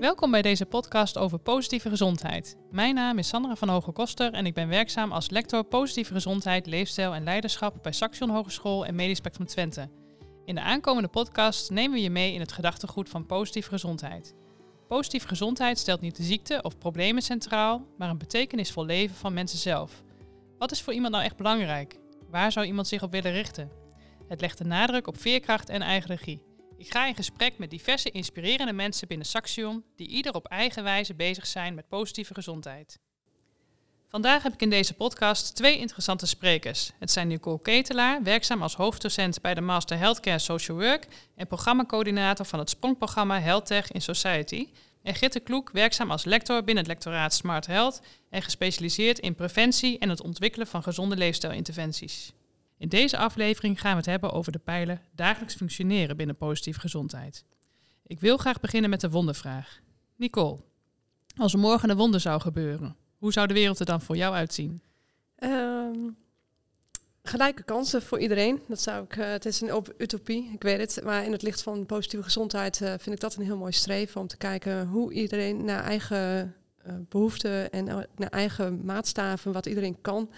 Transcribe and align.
Welkom 0.00 0.30
bij 0.30 0.42
deze 0.42 0.66
podcast 0.66 1.18
over 1.18 1.38
positieve 1.38 1.88
gezondheid. 1.88 2.56
Mijn 2.70 2.94
naam 2.94 3.18
is 3.18 3.28
Sandra 3.28 3.56
van 3.56 3.68
Hoge 3.68 3.92
Koster 3.92 4.32
en 4.32 4.46
ik 4.46 4.54
ben 4.54 4.68
werkzaam 4.68 5.12
als 5.12 5.30
lector 5.30 5.64
positieve 5.64 6.12
gezondheid, 6.12 6.66
leefstijl 6.66 7.14
en 7.14 7.24
leiderschap 7.24 7.78
bij 7.82 7.92
Saxion 7.92 8.30
Hogeschool 8.30 8.86
en 8.86 8.94
Medisch 8.94 9.16
Spectrum 9.16 9.46
Twente. 9.46 9.90
In 10.44 10.54
de 10.54 10.60
aankomende 10.60 11.08
podcast 11.08 11.70
nemen 11.70 11.96
we 11.96 12.02
je 12.02 12.10
mee 12.10 12.32
in 12.32 12.40
het 12.40 12.52
gedachtegoed 12.52 13.08
van 13.08 13.26
positieve 13.26 13.68
gezondheid. 13.68 14.34
Positieve 14.88 15.28
gezondheid 15.28 15.78
stelt 15.78 16.00
niet 16.00 16.16
de 16.16 16.22
ziekte 16.22 16.62
of 16.62 16.78
problemen 16.78 17.22
centraal, 17.22 17.86
maar 17.98 18.10
een 18.10 18.18
betekenisvol 18.18 18.84
leven 18.84 19.16
van 19.16 19.34
mensen 19.34 19.58
zelf. 19.58 20.02
Wat 20.58 20.70
is 20.70 20.82
voor 20.82 20.92
iemand 20.92 21.12
nou 21.12 21.24
echt 21.24 21.36
belangrijk? 21.36 21.98
Waar 22.30 22.52
zou 22.52 22.66
iemand 22.66 22.88
zich 22.88 23.02
op 23.02 23.12
willen 23.12 23.32
richten? 23.32 23.70
Het 24.28 24.40
legt 24.40 24.58
de 24.58 24.64
nadruk 24.64 25.06
op 25.06 25.20
veerkracht 25.20 25.68
en 25.68 25.82
eigen 25.82 26.10
regie. 26.10 26.42
Ik 26.78 26.90
ga 26.90 27.06
in 27.06 27.14
gesprek 27.14 27.58
met 27.58 27.70
diverse 27.70 28.10
inspirerende 28.10 28.72
mensen 28.72 29.08
binnen 29.08 29.26
Saxion 29.26 29.84
die 29.96 30.08
ieder 30.08 30.34
op 30.34 30.46
eigen 30.46 30.82
wijze 30.82 31.14
bezig 31.14 31.46
zijn 31.46 31.74
met 31.74 31.88
positieve 31.88 32.34
gezondheid. 32.34 32.98
Vandaag 34.08 34.42
heb 34.42 34.52
ik 34.52 34.62
in 34.62 34.70
deze 34.70 34.94
podcast 34.94 35.56
twee 35.56 35.78
interessante 35.78 36.26
sprekers. 36.26 36.92
Het 36.98 37.10
zijn 37.10 37.28
Nicole 37.28 37.60
Ketelaar, 37.62 38.22
werkzaam 38.22 38.62
als 38.62 38.74
hoofddocent 38.74 39.40
bij 39.40 39.54
de 39.54 39.60
Master 39.60 39.98
Healthcare 39.98 40.38
Social 40.38 40.76
Work 40.76 41.06
en 41.34 41.46
programmacoördinator 41.46 42.46
van 42.46 42.58
het 42.58 42.70
Sprongprogramma 42.70 43.40
HealthTech 43.40 43.92
in 43.92 44.02
Society. 44.02 44.68
En 45.02 45.14
Gitte 45.14 45.40
Kloek, 45.40 45.70
werkzaam 45.70 46.10
als 46.10 46.24
lector 46.24 46.64
binnen 46.64 46.84
het 46.84 46.92
lectoraat 46.92 47.34
Smart 47.34 47.66
Health 47.66 48.00
en 48.30 48.42
gespecialiseerd 48.42 49.18
in 49.18 49.34
preventie 49.34 49.98
en 49.98 50.08
het 50.08 50.22
ontwikkelen 50.22 50.66
van 50.66 50.82
gezonde 50.82 51.16
leefstijlinterventies. 51.16 52.32
In 52.78 52.88
deze 52.88 53.16
aflevering 53.16 53.80
gaan 53.80 53.90
we 53.90 53.96
het 53.96 54.06
hebben 54.06 54.32
over 54.32 54.52
de 54.52 54.58
pijlen 54.58 55.00
dagelijks 55.14 55.54
functioneren 55.54 56.16
binnen 56.16 56.36
positieve 56.36 56.80
gezondheid. 56.80 57.44
Ik 58.06 58.20
wil 58.20 58.36
graag 58.36 58.60
beginnen 58.60 58.90
met 58.90 59.00
de 59.00 59.10
wondervraag. 59.10 59.80
Nicole, 60.16 60.58
als 61.36 61.52
er 61.52 61.58
morgen 61.58 61.90
een 61.90 61.96
wonder 61.96 62.20
zou 62.20 62.40
gebeuren, 62.40 62.96
hoe 63.18 63.32
zou 63.32 63.46
de 63.46 63.54
wereld 63.54 63.78
er 63.78 63.86
dan 63.86 64.00
voor 64.00 64.16
jou 64.16 64.34
uitzien? 64.34 64.82
Ehm, 65.36 65.98
gelijke 67.22 67.62
kansen 67.62 68.02
voor 68.02 68.18
iedereen. 68.18 68.62
Dat 68.68 68.80
zou 68.80 69.04
ik, 69.04 69.16
uh, 69.16 69.26
het 69.26 69.44
is 69.44 69.60
een 69.60 69.84
utopie, 69.98 70.50
ik 70.52 70.62
weet 70.62 70.78
het. 70.78 71.04
Maar 71.04 71.24
in 71.24 71.32
het 71.32 71.42
licht 71.42 71.62
van 71.62 71.86
positieve 71.86 72.24
gezondheid 72.24 72.80
uh, 72.80 72.88
vind 72.88 73.14
ik 73.14 73.20
dat 73.20 73.34
een 73.34 73.44
heel 73.44 73.56
mooi 73.56 73.72
streven 73.72 74.20
om 74.20 74.26
te 74.26 74.36
kijken 74.36 74.86
hoe 74.86 75.12
iedereen 75.12 75.64
naar 75.64 75.84
eigen 75.84 76.54
uh, 76.86 76.92
behoeften 77.08 77.70
en 77.70 77.84
naar 78.16 78.30
eigen 78.30 78.84
maatstaven, 78.84 79.52
wat 79.52 79.66
iedereen 79.66 80.00
kan, 80.00 80.30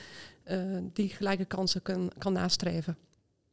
die 0.93 1.09
gelijke 1.09 1.45
kansen 1.45 1.83
kan, 1.83 2.13
kan 2.19 2.33
nastreven. 2.33 2.97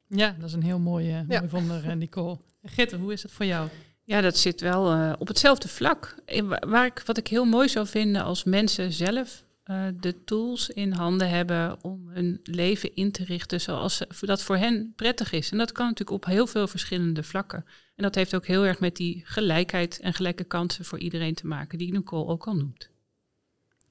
Ja, 0.07 0.35
dat 0.39 0.47
is 0.47 0.53
een 0.53 0.63
heel 0.63 0.79
mooi, 0.79 1.07
ja. 1.07 1.23
mooi 1.27 1.49
wonder, 1.49 1.97
Nicole. 1.97 2.37
Gitte, 2.63 2.95
hoe 2.95 3.13
is 3.13 3.23
het 3.23 3.31
voor 3.31 3.45
jou? 3.45 3.69
Ja, 4.03 4.21
dat 4.21 4.37
zit 4.37 4.61
wel 4.61 4.95
uh, 4.95 5.13
op 5.17 5.27
hetzelfde 5.27 5.67
vlak. 5.67 6.15
Waar 6.59 6.85
ik, 6.85 7.03
wat 7.05 7.17
ik 7.17 7.27
heel 7.27 7.45
mooi 7.45 7.69
zou 7.69 7.87
vinden 7.87 8.23
als 8.23 8.43
mensen 8.43 8.91
zelf 8.91 9.43
uh, 9.65 9.85
de 9.99 10.23
tools 10.23 10.69
in 10.69 10.91
handen 10.91 11.29
hebben 11.29 11.83
om 11.83 12.09
hun 12.09 12.39
leven 12.43 12.95
in 12.95 13.11
te 13.11 13.23
richten 13.23 13.61
zoals 13.61 14.01
dat 14.19 14.41
voor 14.41 14.57
hen 14.57 14.93
prettig 14.95 15.31
is. 15.31 15.51
En 15.51 15.57
dat 15.57 15.71
kan 15.71 15.85
natuurlijk 15.85 16.17
op 16.17 16.25
heel 16.25 16.47
veel 16.47 16.67
verschillende 16.67 17.23
vlakken. 17.23 17.65
En 17.95 18.03
dat 18.03 18.15
heeft 18.15 18.35
ook 18.35 18.45
heel 18.45 18.65
erg 18.65 18.79
met 18.79 18.95
die 18.95 19.21
gelijkheid 19.25 19.99
en 19.99 20.13
gelijke 20.13 20.43
kansen 20.43 20.85
voor 20.85 20.99
iedereen 20.99 21.33
te 21.33 21.47
maken, 21.47 21.77
die 21.77 21.91
Nicole 21.91 22.25
ook 22.25 22.47
al 22.47 22.55
noemt. 22.55 22.89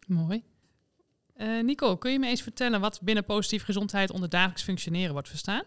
Mooi. 0.06 0.42
Uh, 1.36 1.62
Nicole, 1.62 1.98
kun 1.98 2.12
je 2.12 2.18
me 2.18 2.26
eens 2.26 2.42
vertellen 2.42 2.80
wat 2.80 3.00
binnen 3.02 3.24
positieve 3.24 3.64
gezondheid 3.64 4.10
onder 4.10 4.28
dagelijks 4.28 4.62
functioneren 4.62 5.12
wordt 5.12 5.28
verstaan? 5.28 5.62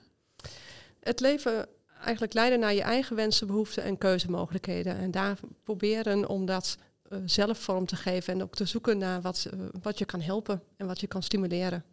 Het 1.00 1.20
leven 1.20 1.68
eigenlijk 2.04 2.34
leiden 2.34 2.60
naar 2.60 2.74
je 2.74 2.82
eigen 2.82 3.16
wensen, 3.16 3.48
behoeften 3.48 3.84
en 3.84 3.98
keuzemogelijkheden. 3.98 4.98
En 4.98 5.12
daar 5.12 5.38
proberen 5.64 6.30
om 6.30 6.46
dat 6.46 6.78
uh, 7.10 7.20
zelf 7.26 7.58
vorm 7.58 7.86
te 7.86 7.96
geven 7.96 8.34
en 8.34 8.42
ook 8.42 8.56
te 8.56 8.66
zoeken 8.66 8.98
naar 8.98 9.22
wat, 9.22 9.48
uh, 9.54 9.60
wat 9.82 9.98
je 9.98 10.06
kan 10.06 10.22
helpen 10.22 10.62
en 10.78 10.88
wat 10.88 11.00
je 11.00 11.08
kan 11.08 11.24
stimuleren. 11.24 11.84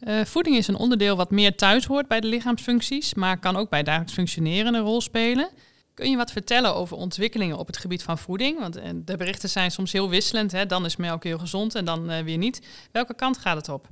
Uh, 0.00 0.24
voeding 0.24 0.56
is 0.56 0.68
een 0.68 0.76
onderdeel 0.76 1.16
wat 1.16 1.30
meer 1.30 1.56
thuis 1.56 1.84
hoort 1.84 2.08
bij 2.08 2.20
de 2.20 2.26
lichaamsfuncties, 2.26 3.14
maar 3.14 3.38
kan 3.38 3.56
ook 3.56 3.70
bij 3.70 3.82
dagelijks 3.82 4.12
functioneren 4.12 4.74
een 4.74 4.82
rol 4.82 5.00
spelen. 5.00 5.48
Kun 5.96 6.10
je 6.10 6.16
wat 6.16 6.32
vertellen 6.32 6.74
over 6.74 6.96
ontwikkelingen 6.96 7.56
op 7.56 7.66
het 7.66 7.76
gebied 7.76 8.02
van 8.02 8.18
voeding? 8.18 8.58
Want 8.58 8.74
de 9.06 9.16
berichten 9.16 9.48
zijn 9.48 9.70
soms 9.70 9.92
heel 9.92 10.08
wisselend. 10.08 10.52
Hè? 10.52 10.66
Dan 10.66 10.84
is 10.84 10.96
melk 10.96 11.24
heel 11.24 11.38
gezond 11.38 11.74
en 11.74 11.84
dan 11.84 12.24
weer 12.24 12.36
niet. 12.36 12.60
Welke 12.92 13.14
kant 13.14 13.38
gaat 13.38 13.56
het 13.56 13.68
op? 13.68 13.88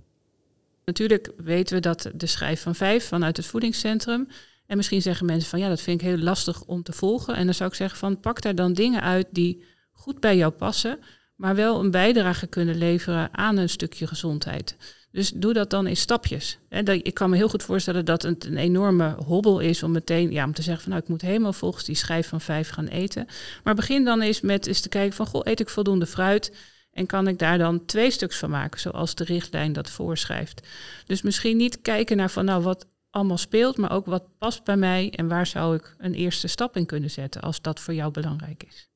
Natuurlijk 0.85 1.31
weten 1.37 1.75
we 1.75 1.81
dat 1.81 2.11
de 2.15 2.27
schijf 2.27 2.63
van 2.63 2.75
vijf 2.75 3.09
vanuit 3.09 3.37
het 3.37 3.47
voedingscentrum 3.47 4.29
en 4.67 4.77
misschien 4.77 5.03
zeggen 5.03 5.27
mensen 5.27 5.51
van 5.51 5.59
ja, 5.59 5.69
dat 5.69 5.81
vind 5.81 6.01
ik 6.01 6.07
heel 6.07 6.19
lastig 6.19 6.65
om 6.65 6.83
te 6.83 6.93
volgen. 6.93 7.35
En 7.35 7.45
dan 7.45 7.55
zou 7.55 7.71
ik 7.71 7.77
zeggen 7.77 7.99
van 7.99 8.21
pak 8.21 8.43
daar 8.43 8.55
dan 8.55 8.73
dingen 8.73 9.01
uit 9.01 9.27
die 9.31 9.65
goed 9.93 10.21
bij 10.21 10.37
jou 10.37 10.53
passen, 10.53 10.99
maar 11.37 11.55
wel 11.55 11.81
een 11.81 11.91
bijdrage 11.91 12.47
kunnen 12.47 12.77
leveren 12.77 13.29
aan 13.39 13.57
een 13.57 13.69
stukje 13.69 14.07
gezondheid. 14.07 14.77
Dus 15.15 15.31
doe 15.31 15.53
dat 15.53 15.71
dan 15.71 15.87
in 15.87 15.97
stapjes. 15.97 16.59
Ik 16.87 17.15
kan 17.15 17.31
me 17.31 17.37
heel 17.37 17.49
goed 17.49 17.63
voorstellen 17.63 18.05
dat 18.05 18.23
het 18.23 18.45
een 18.45 18.57
enorme 18.57 19.15
hobbel 19.27 19.61
is 19.61 19.83
om 19.83 19.93
meteen 19.93 20.33
ja, 20.33 20.45
om 20.45 20.53
te 20.53 20.63
zeggen 20.63 20.83
van 20.83 20.91
nou 20.93 21.03
ik 21.03 21.09
moet 21.09 21.21
helemaal 21.21 21.53
volgens 21.53 21.85
die 21.85 21.95
schijf 21.95 22.29
van 22.29 22.41
vijf 22.41 22.69
gaan 22.69 22.87
eten. 22.87 23.27
Maar 23.65 23.75
begin 23.75 24.05
dan 24.05 24.21
eens 24.21 24.41
met 24.41 24.67
eens 24.67 24.81
te 24.81 24.89
kijken 24.89 25.17
van 25.17 25.27
goh, 25.27 25.41
eet 25.45 25.61
ik 25.61 25.69
voldoende 25.69 26.07
fruit? 26.07 26.57
En 26.93 27.07
kan 27.07 27.29
ik 27.29 27.39
daar 27.39 27.59
dan 27.59 27.85
twee 27.85 28.11
stuks 28.11 28.39
van 28.39 28.51
maken, 28.51 28.81
zoals 28.81 29.15
de 29.15 29.25
richtlijn 29.25 29.73
dat 29.73 29.91
voorschrijft. 29.91 30.69
Dus 31.07 31.23
misschien 31.23 31.57
niet 31.57 31.81
kijken 31.81 32.17
naar 32.17 32.31
van 32.31 32.45
nou 32.45 32.63
wat 32.63 32.87
allemaal 33.11 33.39
speelt, 33.39 33.77
maar 33.77 33.93
ook 33.93 34.07
wat 34.07 34.39
past 34.39 34.65
bij 34.65 34.77
mij 34.77 35.11
en 35.11 35.29
waar 35.29 35.47
zou 35.47 35.77
ik 35.77 35.95
een 35.99 36.15
eerste 36.15 36.49
stap 36.49 36.77
in 36.77 36.87
kunnen 36.87 37.11
zetten 37.11 37.41
als 37.41 37.61
dat 37.61 37.81
voor 37.81 37.95
jou 37.95 38.11
belangrijk 38.11 38.63
is. 38.69 38.89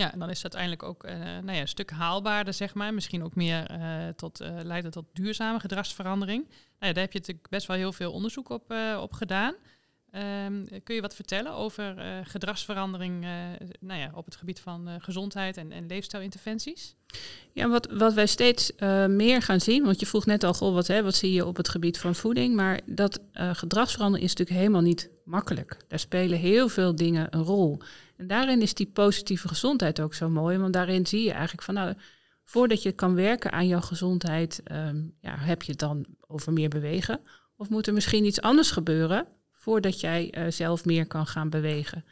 Ja, 0.00 0.12
en 0.12 0.18
dan 0.18 0.30
is 0.30 0.42
het 0.42 0.54
uiteindelijk 0.54 0.82
ook 0.82 1.04
uh, 1.04 1.12
nou 1.18 1.52
ja, 1.52 1.60
een 1.60 1.68
stuk 1.68 1.90
haalbaarder, 1.90 2.54
zeg 2.54 2.74
maar. 2.74 2.94
Misschien 2.94 3.24
ook 3.24 3.34
meer 3.34 3.70
uh, 3.70 4.08
tot, 4.16 4.40
uh, 4.40 4.48
leiden 4.62 4.90
tot 4.90 5.04
duurzame 5.12 5.60
gedragsverandering. 5.60 6.44
Nou 6.44 6.56
ja, 6.78 6.92
daar 6.92 7.02
heb 7.02 7.12
je 7.12 7.18
natuurlijk 7.18 7.48
best 7.48 7.66
wel 7.66 7.76
heel 7.76 7.92
veel 7.92 8.12
onderzoek 8.12 8.48
op, 8.48 8.74
op 9.00 9.12
gedaan. 9.12 9.54
Um, 10.46 10.68
kun 10.84 10.94
je 10.94 11.00
wat 11.00 11.14
vertellen 11.14 11.52
over 11.52 11.94
gedragsverandering 12.24 13.26
nou 13.80 14.00
ja, 14.00 14.10
op 14.14 14.24
het 14.24 14.36
gebied 14.36 14.60
van 14.60 14.88
gezondheid 15.00 15.56
en, 15.56 15.72
en 15.72 15.86
leefstijlinterventies? 15.86 16.94
Ja, 17.52 17.68
wat, 17.68 17.90
wat 17.92 18.14
wij 18.14 18.26
steeds 18.26 18.72
meer 19.08 19.42
gaan 19.42 19.60
zien, 19.60 19.84
want 19.84 20.00
je 20.00 20.06
vroeg 20.06 20.26
net 20.26 20.44
al, 20.44 20.54
goh, 20.54 20.74
wat, 20.74 20.86
hè, 20.86 21.02
wat 21.02 21.14
zie 21.14 21.32
je 21.32 21.46
op 21.46 21.56
het 21.56 21.68
gebied 21.68 21.98
van 21.98 22.14
voeding? 22.14 22.54
Maar 22.54 22.80
dat 22.86 23.20
gedragsverandering 23.32 24.28
is 24.28 24.34
natuurlijk 24.34 24.58
helemaal 24.60 24.88
niet 24.88 25.10
makkelijk. 25.24 25.76
Daar 25.88 25.98
spelen 25.98 26.38
heel 26.38 26.68
veel 26.68 26.94
dingen 26.94 27.26
een 27.30 27.42
rol. 27.42 27.80
En 28.20 28.26
daarin 28.26 28.62
is 28.62 28.74
die 28.74 28.86
positieve 28.86 29.48
gezondheid 29.48 30.00
ook 30.00 30.14
zo 30.14 30.28
mooi, 30.28 30.58
want 30.58 30.72
daarin 30.72 31.06
zie 31.06 31.22
je 31.22 31.32
eigenlijk 31.32 31.62
van, 31.62 31.74
nou, 31.74 31.94
voordat 32.44 32.82
je 32.82 32.92
kan 32.92 33.14
werken 33.14 33.52
aan 33.52 33.66
jouw 33.66 33.80
gezondheid, 33.80 34.62
um, 34.72 35.16
ja, 35.20 35.36
heb 35.36 35.62
je 35.62 35.70
het 35.70 35.80
dan 35.80 36.06
over 36.26 36.52
meer 36.52 36.68
bewegen? 36.68 37.20
Of 37.56 37.68
moet 37.68 37.86
er 37.86 37.92
misschien 37.92 38.24
iets 38.24 38.40
anders 38.40 38.70
gebeuren 38.70 39.26
voordat 39.52 40.00
jij 40.00 40.34
uh, 40.38 40.50
zelf 40.50 40.84
meer 40.84 41.06
kan 41.06 41.26
gaan 41.26 41.50
bewegen. 41.50 42.04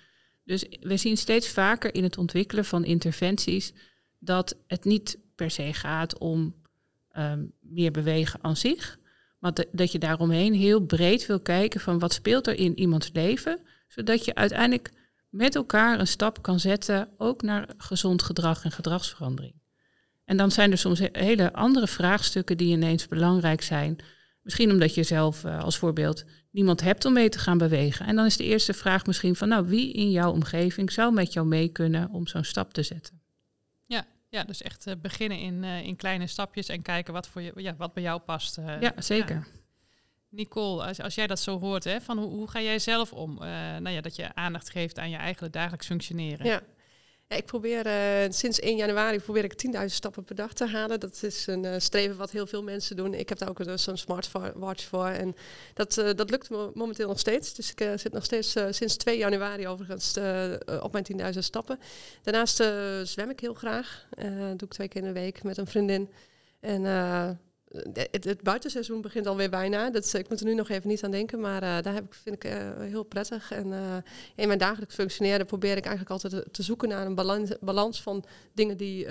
Dus 0.45 0.67
we 0.81 0.97
zien 0.97 1.17
steeds 1.17 1.49
vaker 1.49 1.95
in 1.95 2.03
het 2.03 2.19
ontwikkelen 2.19 2.65
van 2.65 2.85
interventies 2.85 3.73
dat 4.19 4.57
het 4.67 4.85
niet 4.85 5.19
per 5.35 5.51
se 5.51 5.73
gaat 5.73 6.19
om 6.19 6.55
um, 7.17 7.53
meer 7.61 7.91
bewegen 7.91 8.39
aan 8.43 8.57
zich, 8.57 8.99
maar 9.39 9.53
dat 9.73 9.93
je 9.93 9.99
daaromheen 9.99 10.55
heel 10.55 10.81
breed 10.81 11.27
wil 11.27 11.41
kijken 11.41 11.81
van 11.81 11.99
wat 11.99 12.13
speelt 12.13 12.47
er 12.47 12.59
in 12.59 12.79
iemands 12.79 13.11
leven, 13.13 13.61
zodat 13.89 14.25
je 14.25 14.35
uiteindelijk 14.35 14.97
met 15.29 15.55
elkaar 15.55 16.01
een 16.01 16.07
stap 16.07 16.43
kan 16.43 16.61
zetten, 16.61 17.09
ook 17.17 17.43
naar 17.43 17.69
gezond 17.77 18.23
gedrag 18.23 18.65
en 18.65 18.71
gedragsverandering. 18.71 19.55
En 20.25 20.37
dan 20.37 20.51
zijn 20.51 20.71
er 20.71 20.79
soms 20.79 21.01
hele 21.13 21.53
andere 21.53 21.87
vraagstukken 21.87 22.57
die 22.57 22.73
ineens 22.73 23.09
belangrijk 23.09 23.63
zijn. 23.63 23.97
Misschien 24.43 24.71
omdat 24.71 24.95
je 24.95 25.03
zelf 25.03 25.45
uh, 25.45 25.63
als 25.63 25.77
voorbeeld 25.79 26.25
niemand 26.51 26.81
hebt 26.81 27.05
om 27.05 27.13
mee 27.13 27.29
te 27.29 27.39
gaan 27.39 27.59
bewegen. 27.59 28.07
En 28.07 28.17
dan 28.17 28.25
is 28.25 28.37
de 28.37 28.45
eerste 28.45 28.73
vraag 28.75 29.07
misschien 29.07 29.37
van, 29.37 29.49
nou, 29.49 29.67
wie 29.67 29.93
in 29.93 30.11
jouw 30.11 30.33
omgeving 30.33 30.93
zou 30.93 31.13
met 31.13 31.33
jou 31.33 31.47
mee 31.47 31.69
kunnen 31.69 32.11
om 32.11 32.27
zo'n 32.27 32.45
stap 32.45 32.73
te 32.73 32.83
zetten? 32.83 33.21
Ja, 33.87 34.07
ja 34.29 34.45
dus 34.45 34.63
echt 34.63 34.87
uh, 34.87 34.95
beginnen 35.03 35.39
in, 35.39 35.63
uh, 35.63 35.87
in 35.87 35.97
kleine 35.97 36.27
stapjes 36.27 36.69
en 36.69 36.83
kijken 36.83 37.13
wat, 37.13 37.29
voor 37.29 37.43
je, 37.43 37.53
ja, 37.57 37.75
wat 37.77 37.95
bij 37.95 38.03
jou 38.03 38.21
past. 38.21 38.57
Ja, 38.81 38.93
zeker. 38.97 39.37
Ja. 39.37 39.58
Nicole, 40.39 40.85
als, 40.85 41.01
als 41.01 41.15
jij 41.15 41.27
dat 41.27 41.41
zo 41.41 41.59
hoort, 41.59 41.85
hè, 41.85 42.01
van 42.01 42.19
hoe, 42.19 42.31
hoe 42.31 42.49
ga 42.49 42.61
jij 42.61 42.79
zelf 42.79 43.13
om? 43.13 43.35
nou 43.39 43.91
ja, 43.91 44.01
dat 44.01 44.17
je 44.17 44.35
aandacht 44.35 44.71
geeft 44.71 44.99
aan 44.99 45.11
je 45.11 45.17
eigen 45.17 45.53
dagelijks 45.53 45.87
functioneren. 45.87 46.47
Ja, 46.47 46.63
ja, 47.29 47.37
ik 47.37 47.45
probeer 47.45 47.87
uh, 47.87 48.33
sinds 48.33 48.61
1 48.61 48.77
januari 48.77 49.21
probeer 49.21 49.45
ik 49.45 49.67
10.000 49.77 49.85
stappen 49.85 50.25
per 50.25 50.35
dag 50.35 50.53
te 50.53 50.67
halen. 50.67 51.01
Dat 51.01 51.23
is 51.23 51.47
een 51.47 51.65
uh, 51.65 51.75
streven 51.79 52.17
wat 52.17 52.31
heel 52.31 52.47
veel 52.47 52.63
mensen 52.63 52.97
doen. 52.97 53.15
Ik 53.15 53.29
heb 53.29 53.39
daar 53.39 53.49
ook 53.49 53.61
zo'n 53.75 53.97
smartwatch 53.97 54.85
voor. 54.85 55.07
En 55.07 55.37
dat, 55.75 55.95
dat 55.95 56.31
lukt 56.31 56.51
me 56.51 56.71
momenteel 56.75 57.09
nog 57.09 57.19
steeds. 57.19 57.55
Dus 57.55 57.71
ik 57.71 57.93
zit 57.97 58.13
nog 58.13 58.25
steeds 58.25 58.57
sinds 58.71 58.97
2 58.97 59.19
januari 59.19 59.69
overigens 59.69 60.17
op 60.81 60.93
mijn 60.93 61.35
10.000 61.35 61.39
stappen. 61.39 61.79
Daarnaast 62.23 62.57
zwem 63.03 63.31
ik 63.31 63.41
heel 63.41 63.55
graag. 63.55 64.07
doe 64.57 64.69
ik 64.69 64.73
twee 64.73 64.89
keer 64.89 65.01
in 65.01 65.07
de 65.07 65.21
week 65.21 65.43
met 65.43 65.57
een 65.57 65.67
vriendin. 65.67 66.11
En 66.61 66.83
het, 67.93 68.25
het, 68.25 68.43
buitenseizoen 68.43 69.01
begint 69.01 69.27
alweer 69.27 69.51
bijna. 69.51 69.91
Dat, 69.91 70.15
ik 70.15 70.29
moet 70.29 70.41
er 70.41 70.47
nu 70.47 70.55
nog 70.55 70.69
even 70.69 70.89
niet 70.89 71.05
aan 71.05 71.11
denken, 71.11 71.41
maar 71.41 71.61
daar 71.61 71.95
heb 71.95 72.05
ik, 72.05 72.15
vind 72.15 72.45
ik 72.45 72.53
heel 72.79 73.03
prettig. 73.03 73.53
En 73.53 73.73
in 74.35 74.47
mijn 74.47 74.59
dagelijks 74.59 74.95
functioneren 74.95 75.47
probeer 75.47 75.77
ik 75.77 75.87
eigenlijk 75.87 76.11
altijd 76.11 76.33
te, 76.33 76.51
te 76.51 76.63
zoeken 76.63 76.89
naar 76.89 77.07
een 77.07 77.15
balans, 77.15 77.51
balans 77.61 78.03
van 78.03 78.25
dingen 78.53 78.77
die, 78.77 79.07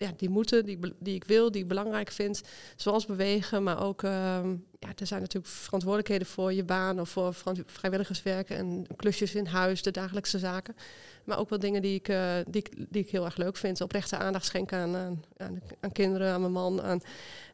ja, 0.00 0.12
die 0.16 0.28
moeten, 0.28 0.64
die, 0.64 0.78
die 0.98 1.14
ik 1.14 1.24
wil, 1.24 1.50
die 1.50 1.62
ik 1.62 1.68
belangrijk 1.68 2.10
vind. 2.10 2.42
Zoals 2.76 3.06
bewegen, 3.06 3.62
maar 3.62 3.82
ook, 3.82 4.02
ehm, 4.02 4.48
ja, 4.78 4.88
er 4.98 5.06
zijn 5.06 5.20
natuurlijk 5.20 5.52
verantwoordelijkheden 5.52 6.26
voor 6.26 6.52
je 6.52 6.64
baan 6.64 7.00
of 7.00 7.08
voor 7.08 7.34
vrijwilligerswerk 7.66 8.50
en 8.50 8.86
klusjes 8.96 9.34
in 9.34 9.46
huis, 9.46 9.82
de 9.82 9.90
dagelijkse 9.90 10.38
zaken. 10.38 10.76
Maar 11.24 11.38
ook 11.38 11.48
wel 11.48 11.58
dingen 11.58 11.82
die 11.82 11.94
ik, 11.94 12.08
uh, 12.08 12.34
die, 12.46 12.64
die 12.88 13.02
ik 13.02 13.10
heel 13.10 13.24
erg 13.24 13.36
leuk 13.36 13.56
vind. 13.56 13.80
Oprechte 13.80 14.16
aandacht 14.16 14.44
schenken 14.44 14.78
aan, 14.78 15.22
aan, 15.36 15.60
aan, 15.80 15.92
kinderen, 15.92 16.32
aan 16.32 16.40
mijn 16.40 16.52
man, 16.52 16.82
aan 16.82 17.00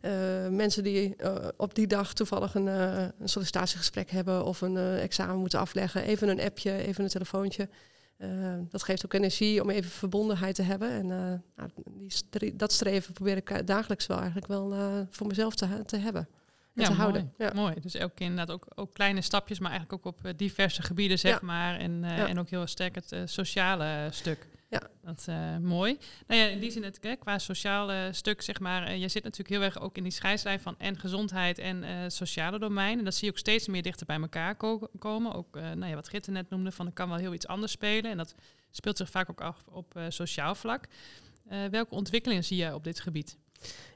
uh, 0.02 0.48
mensen 0.48 0.82
die 0.82 1.14
uh, 1.18 1.34
op 1.56 1.74
die 1.74 1.86
dag 1.86 2.14
toevallig 2.14 2.54
een, 2.54 2.66
een 2.66 3.12
sollicitatiegesprek 3.28 4.10
hebben 4.10 4.44
of 4.44 4.60
een 4.60 4.76
examen 4.76 5.36
moeten 5.36 5.58
afleggen. 5.58 6.02
Even 6.02 6.28
een 6.28 6.40
appje, 6.40 6.72
even 6.72 7.04
een 7.04 7.10
telefoontje. 7.10 7.68
Uh, 8.18 8.54
dat 8.68 8.82
geeft 8.82 9.04
ook 9.04 9.12
energie 9.12 9.62
om 9.62 9.70
even 9.70 9.90
verbondenheid 9.90 10.54
te 10.54 10.62
hebben. 10.62 10.90
En 10.90 11.04
uh, 11.04 11.32
nou, 11.56 11.70
die 12.30 12.56
dat 12.56 12.72
streven 12.72 13.12
probeer 13.12 13.36
ik 13.36 13.66
dagelijks 13.66 14.06
wel 14.06 14.16
eigenlijk 14.16 14.46
wel 14.46 14.72
uh, 14.72 15.00
voor 15.10 15.26
mezelf 15.26 15.54
te, 15.54 15.84
te 15.84 15.96
hebben. 15.96 16.28
En 16.74 16.82
ja, 16.82 16.84
te 16.84 16.90
mooi, 16.90 17.00
houden. 17.00 17.32
Ja. 17.38 17.52
mooi. 17.54 17.74
Dus 17.80 17.94
elke 17.94 18.14
keer 18.14 18.26
inderdaad 18.26 18.54
ook, 18.54 18.66
ook 18.74 18.94
kleine 18.94 19.20
stapjes, 19.20 19.58
maar 19.58 19.70
eigenlijk 19.70 20.06
ook 20.06 20.14
op 20.14 20.32
diverse 20.38 20.82
gebieden, 20.82 21.18
zeg 21.18 21.40
maar. 21.40 21.78
En, 21.78 22.04
en 22.04 22.38
ook 22.38 22.48
heel 22.48 22.66
sterk 22.66 22.94
het 22.94 23.16
sociale 23.24 24.08
stuk. 24.10 24.46
Ja. 24.68 24.80
Dat 25.02 25.18
is 25.18 25.28
uh, 25.28 25.56
mooi. 25.56 25.98
Nou 26.26 26.40
ja, 26.40 26.46
in 26.46 26.60
die 26.60 26.70
zin, 26.70 26.82
het, 26.82 27.00
qua 27.18 27.38
sociale 27.38 28.08
stuk, 28.12 28.42
zeg 28.42 28.60
maar, 28.60 28.90
uh, 28.90 29.00
je 29.00 29.08
zit 29.08 29.22
natuurlijk 29.22 29.50
heel 29.50 29.62
erg 29.62 29.80
ook 29.80 29.96
in 29.96 30.02
die 30.02 30.12
scheidslijn 30.12 30.60
van 30.60 30.74
en 30.78 30.98
gezondheid 30.98 31.58
en 31.58 31.82
uh, 31.82 31.90
sociale 32.06 32.58
domein. 32.58 32.98
En 32.98 33.04
dat 33.04 33.14
zie 33.14 33.24
je 33.24 33.30
ook 33.30 33.38
steeds 33.38 33.68
meer 33.68 33.82
dichter 33.82 34.06
bij 34.06 34.20
elkaar 34.20 34.56
komen. 34.98 35.32
Ook, 35.34 35.54
nou 35.54 35.86
ja, 35.86 35.94
wat 35.94 36.08
Gitte 36.08 36.30
net 36.30 36.50
noemde, 36.50 36.72
van 36.72 36.86
er 36.86 36.92
kan 36.92 37.08
wel 37.08 37.18
heel 37.18 37.34
iets 37.34 37.46
anders 37.46 37.72
spelen. 37.72 38.10
En 38.10 38.16
dat 38.16 38.34
speelt 38.70 38.96
zich 38.96 39.10
vaak 39.10 39.30
ook 39.30 39.40
af 39.40 39.64
op 39.70 40.00
sociaal 40.08 40.54
vlak. 40.54 40.86
welke 41.70 41.94
ontwikkelingen 41.94 42.44
zie 42.44 42.56
je 42.56 42.74
op 42.74 42.84
dit 42.84 43.00
gebied? 43.00 43.36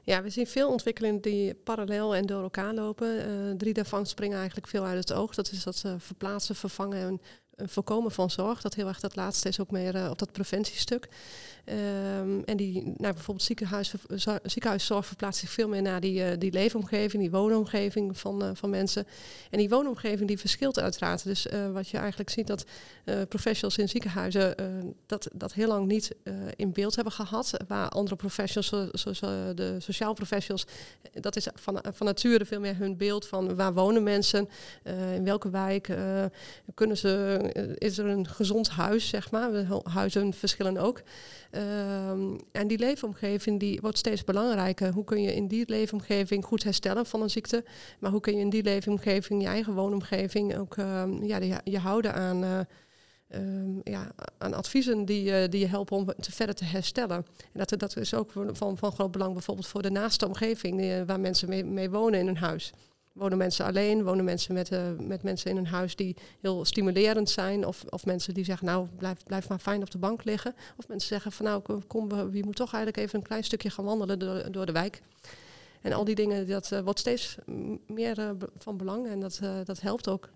Ja, 0.03 0.21
we 0.21 0.29
zien 0.29 0.47
veel 0.47 0.69
ontwikkelingen 0.69 1.21
die 1.21 1.53
parallel 1.53 2.15
en 2.15 2.25
door 2.25 2.41
elkaar 2.41 2.73
lopen. 2.73 3.57
drie 3.57 3.73
daarvan 3.73 4.05
springen 4.05 4.37
eigenlijk 4.37 4.67
veel 4.67 4.85
uit 4.85 4.97
het 4.97 5.13
oog. 5.13 5.35
Dat 5.35 5.51
is 5.51 5.63
dat 5.63 5.85
verplaatsen, 5.97 6.55
vervangen 6.55 7.07
en 7.07 7.21
voorkomen 7.65 8.11
van 8.11 8.29
zorg. 8.29 8.61
Dat 8.61 8.73
heel 8.73 8.87
erg 8.87 8.99
dat 8.99 9.15
laatste 9.15 9.47
is 9.47 9.59
ook 9.59 9.71
meer 9.71 9.95
uh, 9.95 10.09
op 10.09 10.19
dat 10.19 10.31
preventiestuk. 10.31 11.07
Um, 11.65 12.43
en 12.43 12.57
die, 12.57 12.83
nou, 12.83 13.13
bijvoorbeeld 13.13 13.41
ziekenhuis, 13.41 13.93
ziekenhuiszorg 14.43 15.05
verplaatst 15.05 15.39
zich 15.39 15.49
veel 15.49 15.67
meer 15.67 15.81
naar 15.81 15.99
die, 15.99 16.19
uh, 16.19 16.27
die 16.37 16.51
leefomgeving, 16.51 17.21
die 17.21 17.31
woonomgeving 17.31 18.17
van, 18.17 18.43
uh, 18.43 18.49
van 18.53 18.69
mensen. 18.69 19.07
En 19.49 19.57
die 19.57 19.69
woonomgeving 19.69 20.27
die 20.27 20.39
verschilt 20.39 20.79
uiteraard. 20.79 21.23
Dus 21.23 21.47
wat 21.73 21.87
je 21.89 21.97
eigenlijk 21.97 22.29
ziet 22.29 22.47
dat 22.47 22.65
professionals 23.29 23.77
in 23.77 23.89
ziekenhuizen 23.89 24.55
dat, 25.05 25.29
dat 25.33 25.53
heel 25.53 25.67
lang 25.67 25.87
niet 25.87 26.15
in 26.55 26.71
beeld 26.71 26.95
hebben 26.95 27.13
gehad. 27.13 27.53
Waar 27.67 27.89
andere 27.89 28.15
professionals, 28.15 28.91
zoals 28.91 29.19
de 29.55 29.75
sociaal 29.79 30.13
professionals, 30.13 30.65
dat 31.13 31.35
is 31.35 31.47
van, 31.53 31.83
van 31.93 32.05
nature 32.05 32.45
veel 32.45 32.59
meer 32.59 32.77
hun 32.77 32.97
beeld 32.97 33.27
van 33.27 33.55
waar 33.55 33.73
wonen 33.73 34.03
mensen, 34.03 34.49
in 35.15 35.23
welke 35.23 35.49
wijk, 35.49 35.89
kunnen 36.73 36.97
ze 36.97 37.39
eh, 37.53 37.63
is 37.75 37.97
er 37.97 38.05
een 38.05 38.27
gezond 38.27 38.69
huis, 38.69 39.09
zeg 39.09 39.31
maar. 39.31 39.49
Huizen 39.83 40.33
verschillen 40.33 40.77
ook. 40.77 41.01
Um, 41.51 42.39
en 42.51 42.67
die 42.67 42.79
leefomgeving 42.79 43.59
die 43.59 43.81
wordt 43.81 43.97
steeds 43.97 44.23
belangrijker. 44.23 44.93
Hoe 44.93 45.03
kun 45.03 45.21
je 45.21 45.35
in 45.35 45.47
die 45.47 45.63
leefomgeving 45.67 46.45
goed 46.45 46.63
herstellen 46.63 47.05
van 47.05 47.21
een 47.21 47.29
ziekte? 47.29 47.63
Maar 47.99 48.11
hoe 48.11 48.19
kun 48.21 48.35
je 48.35 48.41
in 48.41 48.49
die 48.49 48.63
leefomgeving, 48.63 49.41
je 49.41 49.47
eigen 49.47 49.73
woonomgeving, 49.73 50.57
ook 50.57 50.77
um, 50.77 51.23
ja, 51.23 51.37
je, 51.37 51.55
je 51.63 51.79
houden 51.79 52.13
aan... 52.13 52.43
Uh, 52.43 52.59
Um, 53.35 53.81
ja, 53.83 54.11
aan 54.37 54.53
adviezen 54.53 55.05
die, 55.05 55.31
uh, 55.31 55.49
die 55.49 55.59
je 55.59 55.67
helpen 55.67 55.97
om 55.97 56.05
te 56.19 56.31
verder 56.31 56.55
te 56.55 56.65
herstellen. 56.65 57.25
En 57.53 57.65
dat, 57.65 57.79
dat 57.79 57.97
is 57.97 58.13
ook 58.13 58.31
van, 58.51 58.77
van 58.77 58.91
groot 58.91 59.11
belang 59.11 59.33
bijvoorbeeld 59.33 59.67
voor 59.67 59.81
de 59.81 59.91
naaste 59.91 60.27
omgeving 60.27 61.05
waar 61.05 61.19
mensen 61.19 61.49
mee, 61.49 61.63
mee 61.63 61.89
wonen 61.89 62.19
in 62.19 62.27
een 62.27 62.37
huis. 62.37 62.73
Wonen 63.13 63.37
mensen 63.37 63.65
alleen? 63.65 64.03
Wonen 64.03 64.25
mensen 64.25 64.53
met, 64.53 64.71
uh, 64.71 64.91
met 64.99 65.23
mensen 65.23 65.51
in 65.51 65.57
een 65.57 65.67
huis 65.67 65.95
die 65.95 66.15
heel 66.41 66.65
stimulerend 66.65 67.29
zijn? 67.29 67.65
Of, 67.65 67.83
of 67.89 68.05
mensen 68.05 68.33
die 68.33 68.43
zeggen, 68.43 68.65
nou, 68.65 68.87
blijf, 68.97 69.23
blijf 69.23 69.49
maar 69.49 69.59
fijn 69.59 69.81
op 69.81 69.91
de 69.91 69.97
bank 69.97 70.23
liggen. 70.23 70.55
Of 70.77 70.87
mensen 70.87 71.07
zeggen 71.07 71.31
van, 71.31 71.45
nou, 71.45 71.83
kom, 71.87 72.31
wie 72.31 72.45
moet 72.45 72.55
toch 72.55 72.73
eigenlijk 72.73 73.05
even 73.05 73.19
een 73.19 73.25
klein 73.25 73.43
stukje 73.43 73.69
gaan 73.69 73.85
wandelen 73.85 74.19
door, 74.19 74.51
door 74.51 74.65
de 74.65 74.71
wijk. 74.71 75.01
En 75.81 75.93
al 75.93 76.03
die 76.03 76.15
dingen, 76.15 76.47
dat 76.47 76.71
uh, 76.71 76.79
wordt 76.79 76.99
steeds 76.99 77.37
meer 77.87 78.19
uh, 78.19 78.29
van 78.55 78.77
belang 78.77 79.07
en 79.07 79.19
dat, 79.19 79.39
dat 79.63 79.81
helpt 79.81 80.07
ook. 80.07 80.29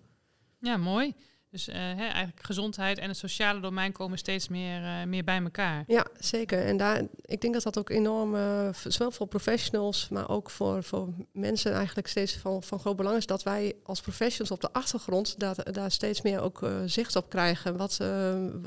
Ja, 0.60 0.76
mooi. 0.76 1.14
Dus 1.56 1.66
hè, 1.66 2.06
eigenlijk 2.06 2.42
gezondheid 2.42 2.98
en 2.98 3.08
het 3.08 3.16
sociale 3.16 3.60
domein 3.60 3.92
komen 3.92 4.18
steeds 4.18 4.48
meer, 4.48 4.80
uh, 4.82 5.04
meer 5.04 5.24
bij 5.24 5.42
elkaar. 5.42 5.84
Ja, 5.86 6.06
zeker. 6.18 6.64
En 6.64 6.76
daar, 6.76 7.02
ik 7.24 7.40
denk 7.40 7.54
dat 7.54 7.62
dat 7.62 7.78
ook 7.78 7.90
enorm, 7.90 8.34
uh, 8.34 8.68
zowel 8.72 9.10
voor 9.10 9.26
professionals, 9.26 10.08
maar 10.08 10.28
ook 10.28 10.50
voor, 10.50 10.82
voor 10.82 11.08
mensen 11.32 11.72
eigenlijk 11.72 12.08
steeds 12.08 12.36
van, 12.36 12.62
van 12.62 12.78
groot 12.78 12.96
belang 12.96 13.16
is 13.16 13.26
dat 13.26 13.42
wij 13.42 13.74
als 13.82 14.00
professionals 14.00 14.50
op 14.50 14.60
de 14.60 14.72
achtergrond 14.72 15.38
daar, 15.38 15.72
daar 15.72 15.90
steeds 15.90 16.22
meer 16.22 16.40
ook 16.40 16.68
zicht 16.86 17.16
op 17.16 17.28
krijgen. 17.28 17.76
Wat 17.76 18.00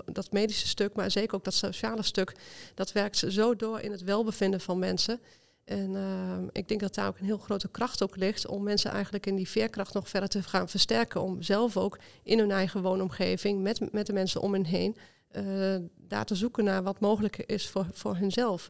dat 0.06 0.32
medische 0.32 0.68
stuk, 0.68 0.94
maar 0.94 1.12
zeker 1.12 1.36
ook 1.36 1.44
dat 1.44 1.54
sociale 1.54 2.04
stuk, 2.04 2.36
dat 2.76 2.92
werkt 2.92 3.18
zo 3.28 3.56
door 3.56 3.80
in 3.80 3.92
het 3.92 4.04
welbevinden 4.04 4.62
van 4.62 4.80
mensen. 4.80 5.20
En 5.70 5.90
uh, 5.90 6.38
ik 6.52 6.68
denk 6.68 6.80
dat 6.80 6.96
daar 6.96 7.08
ook 7.08 7.20
een 7.20 7.26
heel 7.26 7.38
grote 7.38 7.70
kracht 7.70 8.04
ook 8.04 8.16
ligt 8.16 8.48
om 8.48 8.64
mensen 8.64 8.92
eigenlijk 8.92 9.26
in 9.26 9.36
die 9.36 9.50
veerkracht 9.50 9.94
nog 9.94 10.10
verder 10.10 10.30
te 10.30 10.44
gaan 10.44 10.70
versterken. 10.70 11.22
Om 11.22 11.42
zelf 11.42 11.78
ook 11.78 12.00
in 12.24 12.40
hun 12.40 12.52
eigen 12.52 12.82
woonomgeving, 12.82 13.62
met, 13.62 13.92
met 13.92 14.06
de 14.06 14.14
mensen 14.14 14.42
om 14.42 14.54
hen 14.54 14.66
heen, 14.66 14.98
uh, 15.32 15.76
daar 15.98 16.26
te 16.26 16.36
zoeken 16.36 16.64
naar 16.64 16.84
wat 16.84 17.00
mogelijk 17.00 17.38
is 17.38 17.68
voor, 17.68 17.86
voor 17.92 18.16
hunzelf. 18.16 18.70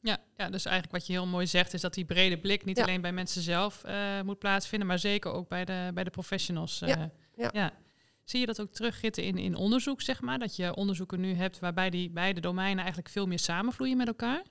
Ja, 0.00 0.18
ja, 0.36 0.50
dus 0.50 0.64
eigenlijk 0.64 0.96
wat 0.96 1.06
je 1.06 1.12
heel 1.12 1.26
mooi 1.26 1.46
zegt 1.46 1.74
is 1.74 1.80
dat 1.80 1.94
die 1.94 2.04
brede 2.04 2.38
blik 2.38 2.64
niet 2.64 2.80
alleen 2.80 3.00
bij 3.00 3.12
mensen 3.12 3.42
zelf 3.42 3.82
uh, 3.86 4.20
moet 4.22 4.38
plaatsvinden, 4.38 4.88
maar 4.88 4.98
zeker 4.98 5.32
ook 5.32 5.48
bij 5.48 5.64
de, 5.64 5.90
bij 5.94 6.04
de 6.04 6.10
professionals. 6.10 6.78
Ja, 6.78 7.10
ja. 7.36 7.50
ja. 7.52 7.72
Zie 8.24 8.40
je 8.40 8.46
dat 8.46 8.60
ook 8.60 8.72
teruggitten 8.72 9.24
in, 9.24 9.38
in 9.38 9.54
onderzoek, 9.54 10.00
zeg 10.00 10.20
maar? 10.20 10.38
Dat 10.38 10.56
je 10.56 10.74
onderzoeken 10.74 11.20
nu 11.20 11.34
hebt 11.34 11.58
waarbij 11.58 11.90
die 11.90 12.10
beide 12.10 12.40
domeinen 12.40 12.78
eigenlijk 12.78 13.08
veel 13.08 13.26
meer 13.26 13.38
samenvloeien 13.38 13.96
met 13.96 14.06
elkaar? 14.06 14.42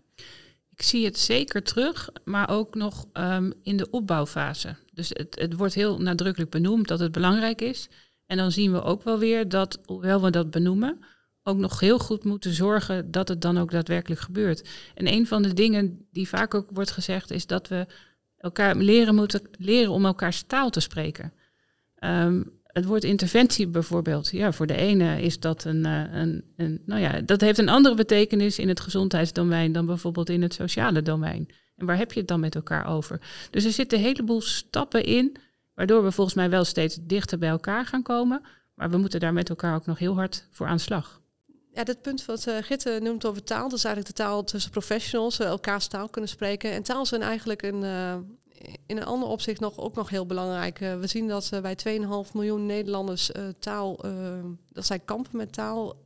Ik 0.77 0.83
zie 0.83 1.05
het 1.05 1.19
zeker 1.19 1.63
terug, 1.63 2.09
maar 2.23 2.49
ook 2.49 2.75
nog 2.75 3.05
um, 3.13 3.53
in 3.63 3.77
de 3.77 3.89
opbouwfase. 3.89 4.75
Dus 4.93 5.09
het, 5.09 5.35
het 5.39 5.53
wordt 5.53 5.73
heel 5.73 6.01
nadrukkelijk 6.01 6.51
benoemd 6.51 6.87
dat 6.87 6.99
het 6.99 7.11
belangrijk 7.11 7.61
is. 7.61 7.89
En 8.25 8.37
dan 8.37 8.51
zien 8.51 8.71
we 8.71 8.81
ook 8.81 9.03
wel 9.03 9.19
weer 9.19 9.49
dat, 9.49 9.79
hoewel 9.85 10.21
we 10.21 10.29
dat 10.29 10.51
benoemen, 10.51 10.99
ook 11.43 11.57
nog 11.57 11.79
heel 11.79 11.99
goed 11.99 12.23
moeten 12.23 12.53
zorgen 12.53 13.11
dat 13.11 13.27
het 13.27 13.41
dan 13.41 13.57
ook 13.57 13.71
daadwerkelijk 13.71 14.21
gebeurt. 14.21 14.69
En 14.95 15.07
een 15.07 15.27
van 15.27 15.41
de 15.41 15.53
dingen 15.53 16.07
die 16.11 16.27
vaak 16.27 16.53
ook 16.53 16.69
wordt 16.71 16.91
gezegd, 16.91 17.31
is 17.31 17.47
dat 17.47 17.67
we 17.67 17.85
elkaar 18.37 18.75
leren 18.75 19.15
moeten 19.15 19.41
leren 19.59 19.91
om 19.91 20.05
elkaars 20.05 20.43
taal 20.43 20.69
te 20.69 20.79
spreken. 20.79 21.33
Um, 21.99 22.56
het 22.77 22.85
woord 22.85 23.03
interventie 23.03 23.67
bijvoorbeeld. 23.67 24.29
Ja, 24.29 24.51
voor 24.51 24.67
de 24.67 24.75
ene 24.75 25.21
is 25.21 25.39
dat 25.39 25.63
een, 25.63 25.85
eh, 25.85 26.13
een, 26.13 26.43
een, 26.57 26.81
nou 26.85 27.01
ja, 27.01 27.21
dat 27.21 27.41
heeft 27.41 27.59
een 27.59 27.69
andere 27.69 27.95
betekenis 27.95 28.59
in 28.59 28.67
het 28.67 28.79
gezondheidsdomein 28.79 29.71
dan 29.71 29.85
bijvoorbeeld 29.85 30.29
in 30.29 30.41
het 30.41 30.53
sociale 30.53 31.01
domein. 31.01 31.49
En 31.75 31.85
waar 31.85 31.97
heb 31.97 32.11
je 32.11 32.19
het 32.19 32.27
dan 32.27 32.39
met 32.39 32.55
elkaar 32.55 32.87
over? 32.87 33.21
Dus 33.51 33.65
er 33.65 33.71
zitten 33.71 33.97
een 33.97 34.03
heleboel 34.03 34.41
stappen 34.41 35.03
in, 35.03 35.37
waardoor 35.73 36.03
we 36.03 36.11
volgens 36.11 36.35
mij 36.35 36.49
wel 36.49 36.63
steeds 36.63 36.97
dichter 37.01 37.37
bij 37.37 37.49
elkaar 37.49 37.85
gaan 37.85 38.01
komen. 38.01 38.41
Maar 38.75 38.89
we 38.89 38.97
moeten 38.97 39.19
daar 39.19 39.33
met 39.33 39.49
elkaar 39.49 39.75
ook 39.75 39.85
nog 39.85 39.99
heel 39.99 40.15
hard 40.15 40.47
voor 40.51 40.67
aan 40.67 40.79
slag. 40.79 41.21
Ja, 41.73 41.83
dit 41.83 42.01
punt 42.01 42.25
wat 42.25 42.47
uh, 42.47 42.55
Gitte 42.61 42.99
noemt 43.01 43.25
over 43.25 43.43
taal, 43.43 43.69
dat 43.69 43.77
is 43.77 43.83
eigenlijk 43.83 44.15
de 44.15 44.23
taal 44.23 44.43
tussen 44.43 44.71
professionals, 44.71 45.39
uh, 45.39 45.47
elkaars 45.47 45.87
taal 45.87 46.09
kunnen 46.09 46.29
spreken. 46.29 46.71
En 46.71 46.83
taal 46.83 47.05
zijn 47.05 47.21
eigenlijk 47.21 47.61
een, 47.61 47.83
in 48.85 48.97
een 48.97 49.05
ander 49.05 49.29
opzicht 49.29 49.59
nog, 49.59 49.77
ook 49.77 49.95
nog 49.95 50.09
heel 50.09 50.25
belangrijk. 50.25 50.79
Uh, 50.79 50.99
we 50.99 51.07
zien 51.07 51.27
dat 51.27 51.49
uh, 51.53 51.59
bij 51.59 51.77
2,5 52.27 52.31
miljoen 52.33 52.65
Nederlanders 52.65 53.31
uh, 53.31 53.47
taal, 53.59 53.99
dat 54.71 54.85
zij 54.85 54.99
kampen 54.99 55.37
met 55.37 55.53
taal, 55.53 56.05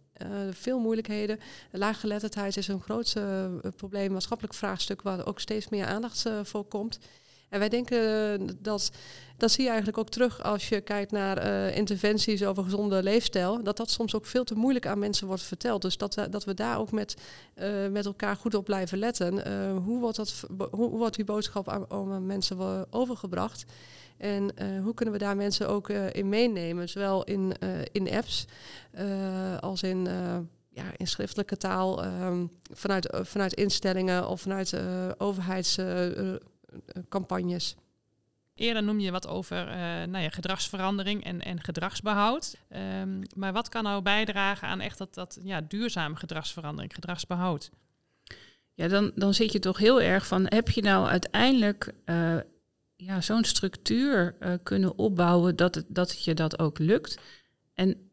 veel 0.51 0.79
moeilijkheden. 0.79 1.39
Laaggeletterdheid 1.71 2.57
is 2.57 2.67
een 2.67 2.81
groot 2.81 3.15
probleem, 3.75 4.11
maatschappelijk 4.11 4.55
vraagstuk 4.55 5.01
waar 5.01 5.25
ook 5.25 5.39
steeds 5.39 5.69
meer 5.69 5.85
aandacht 5.85 6.29
voor 6.43 6.63
komt. 6.63 6.99
En 7.51 7.59
wij 7.59 7.69
denken 7.69 8.57
dat, 8.61 8.91
dat 9.37 9.51
zie 9.51 9.63
je 9.63 9.69
eigenlijk 9.69 9.97
ook 9.97 10.09
terug 10.09 10.43
als 10.43 10.69
je 10.69 10.81
kijkt 10.81 11.11
naar 11.11 11.45
uh, 11.45 11.77
interventies 11.77 12.43
over 12.43 12.63
gezonde 12.63 13.03
leefstijl, 13.03 13.63
dat 13.63 13.77
dat 13.77 13.89
soms 13.89 14.15
ook 14.15 14.25
veel 14.25 14.43
te 14.43 14.55
moeilijk 14.55 14.87
aan 14.87 14.99
mensen 14.99 15.27
wordt 15.27 15.43
verteld. 15.43 15.81
Dus 15.81 15.97
dat, 15.97 16.27
dat 16.29 16.43
we 16.43 16.53
daar 16.53 16.79
ook 16.79 16.91
met, 16.91 17.15
met 17.91 18.05
elkaar 18.05 18.35
goed 18.35 18.55
op 18.55 18.65
blijven 18.65 18.97
letten. 18.97 19.61
Hoe, 19.77 19.99
wordt 19.99 20.17
dat, 20.17 20.43
hoe, 20.71 20.89
wordt 20.89 21.15
die 21.15 21.25
boodschap 21.25 21.69
aan, 21.69 21.85
aan 21.89 22.25
mensen 22.25 22.85
overgebracht? 22.93 23.65
En 24.17 24.51
hoe 24.83 24.93
kunnen 24.93 25.13
we 25.13 25.19
daar 25.19 25.35
mensen 25.35 25.69
ook 25.69 25.89
in 25.89 26.29
meenemen, 26.29 26.89
zowel 26.89 27.23
in, 27.23 27.53
in 27.91 28.11
apps 28.11 28.45
als 29.59 29.83
in 29.83 30.07
ja, 30.69 30.83
in 30.97 31.07
schriftelijke 31.07 31.57
taal, 31.57 32.05
um, 32.05 32.49
vanuit, 32.73 33.17
vanuit 33.21 33.53
instellingen 33.53 34.27
of 34.27 34.41
vanuit 34.41 34.75
overheids, 35.17 35.77
campagnes. 37.09 37.75
Eerder 38.55 38.83
noem 38.83 38.99
je 38.99 39.11
wat 39.11 39.27
over 39.27 39.67
uh, 39.67 39.73
nou 40.03 40.17
ja, 40.17 40.29
gedragsverandering 40.29 41.23
en, 41.23 41.41
en 41.41 41.63
gedragsbehoud. 41.63 42.55
Um, 43.01 43.21
maar 43.35 43.53
wat 43.53 43.69
kan 43.69 43.83
nou 43.83 44.01
bijdragen 44.01 44.67
aan 44.67 44.79
echt 44.79 44.97
dat, 44.97 45.13
dat 45.13 45.39
ja, 45.43 45.61
duurzame 45.61 46.15
gedragsverandering, 46.15 46.93
gedragsbehoud? 46.93 47.71
Ja, 48.73 48.87
dan, 48.87 49.11
dan 49.15 49.33
zit 49.33 49.51
je 49.51 49.59
toch 49.59 49.77
heel 49.77 50.01
erg 50.01 50.27
van, 50.27 50.45
heb 50.45 50.69
je 50.69 50.81
nou 50.81 51.07
uiteindelijk 51.07 51.93
uh, 52.05 52.37
ja, 52.95 53.21
zo'n 53.21 53.43
structuur 53.43 54.35
uh, 54.39 54.53
kunnen 54.63 54.97
opbouwen 54.97 55.55
dat 55.55 55.75
het, 55.75 55.85
dat 55.87 56.11
het 56.11 56.23
je 56.23 56.33
dat 56.33 56.59
ook 56.59 56.79
lukt? 56.79 57.19
En 57.73 58.10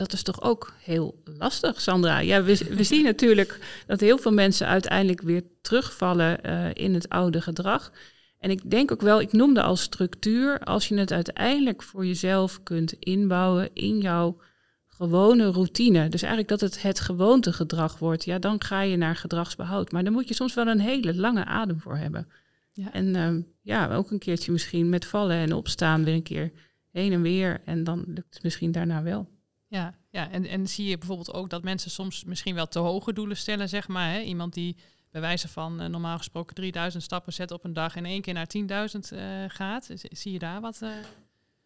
dat 0.00 0.12
is 0.12 0.22
toch 0.22 0.42
ook 0.42 0.72
heel 0.82 1.22
lastig, 1.24 1.80
Sandra. 1.80 2.18
Ja, 2.18 2.42
we, 2.42 2.66
we 2.76 2.82
zien 2.82 3.04
natuurlijk 3.04 3.82
dat 3.86 4.00
heel 4.00 4.18
veel 4.18 4.32
mensen 4.32 4.66
uiteindelijk 4.66 5.22
weer 5.22 5.42
terugvallen 5.62 6.38
uh, 6.46 6.74
in 6.74 6.94
het 6.94 7.08
oude 7.08 7.40
gedrag. 7.40 7.92
En 8.38 8.50
ik 8.50 8.70
denk 8.70 8.92
ook 8.92 9.00
wel, 9.00 9.20
ik 9.20 9.32
noemde 9.32 9.62
als 9.62 9.82
structuur, 9.82 10.58
als 10.58 10.88
je 10.88 10.98
het 10.98 11.12
uiteindelijk 11.12 11.82
voor 11.82 12.06
jezelf 12.06 12.62
kunt 12.62 12.92
inbouwen 12.92 13.70
in 13.74 13.98
jouw 13.98 14.40
gewone 14.86 15.50
routine. 15.50 16.08
Dus 16.08 16.22
eigenlijk 16.22 16.50
dat 16.50 16.60
het 16.60 16.82
het 16.82 17.00
gewoontegedrag 17.00 17.98
wordt, 17.98 18.24
ja, 18.24 18.38
dan 18.38 18.62
ga 18.62 18.80
je 18.80 18.96
naar 18.96 19.16
gedragsbehoud. 19.16 19.92
Maar 19.92 20.04
dan 20.04 20.12
moet 20.12 20.28
je 20.28 20.34
soms 20.34 20.54
wel 20.54 20.66
een 20.66 20.80
hele 20.80 21.14
lange 21.14 21.44
adem 21.44 21.80
voor 21.80 21.96
hebben. 21.96 22.28
Ja. 22.72 22.92
En 22.92 23.16
uh, 23.16 23.42
ja, 23.62 23.94
ook 23.94 24.10
een 24.10 24.18
keertje 24.18 24.52
misschien 24.52 24.88
met 24.88 25.04
vallen 25.04 25.36
en 25.36 25.52
opstaan 25.52 26.04
weer 26.04 26.14
een 26.14 26.22
keer 26.22 26.52
heen 26.90 27.12
en 27.12 27.22
weer. 27.22 27.60
En 27.64 27.84
dan 27.84 28.04
lukt 28.06 28.34
het 28.34 28.42
misschien 28.42 28.72
daarna 28.72 29.02
wel. 29.02 29.38
Ja, 29.70 29.94
ja. 30.10 30.30
En, 30.30 30.46
en 30.46 30.68
zie 30.68 30.88
je 30.88 30.98
bijvoorbeeld 30.98 31.32
ook 31.32 31.50
dat 31.50 31.62
mensen 31.62 31.90
soms 31.90 32.24
misschien 32.24 32.54
wel 32.54 32.68
te 32.68 32.78
hoge 32.78 33.12
doelen 33.12 33.36
stellen, 33.36 33.68
zeg 33.68 33.88
maar. 33.88 34.12
Hè? 34.12 34.20
Iemand 34.20 34.54
die 34.54 34.76
bij 35.10 35.20
wijze 35.20 35.48
van 35.48 35.82
uh, 35.82 35.86
normaal 35.88 36.16
gesproken 36.16 36.54
3000 36.54 37.02
stappen 37.02 37.32
zet 37.32 37.50
op 37.50 37.64
een 37.64 37.72
dag 37.72 37.96
en 37.96 38.04
één 38.04 38.20
keer 38.20 38.34
naar 38.34 38.48
10.000 38.56 38.64
uh, 39.12 39.20
gaat. 39.48 39.90
Zie 39.94 40.32
je 40.32 40.38
daar 40.38 40.60
wat? 40.60 40.80
Uh... 40.82 40.90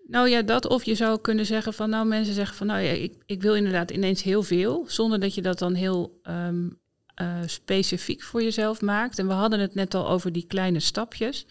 Nou 0.07 0.29
ja, 0.29 0.43
dat 0.43 0.67
of 0.67 0.85
je 0.85 0.95
zou 0.95 1.21
kunnen 1.21 1.47
zeggen 1.47 1.75
van 1.75 1.91
nou 1.91 2.07
mensen 2.07 2.35
zeggen 2.35 2.57
van 2.57 2.67
nou 2.67 2.81
ja, 2.81 2.91
ik, 2.91 3.23
ik 3.27 3.43
wil 3.43 3.55
inderdaad 3.55 3.91
ineens 3.91 4.23
heel 4.23 4.43
veel, 4.43 4.85
zonder 4.89 5.21
dat 5.21 5.35
je 5.35 5.43
dat 5.43 5.59
dan 5.59 5.75
heel 5.75 6.21
um, 6.23 6.81
specifiek 7.47 8.23
voor 8.23 8.43
jezelf 8.43 8.81
maakt. 8.81 9.19
En 9.19 9.27
we 9.27 9.33
hadden 9.33 9.61
het 9.61 9.75
net 9.75 9.95
al 9.95 10.09
over 10.09 10.33
die 10.33 10.47
kleine 10.47 10.81
stapjes. 10.81 11.47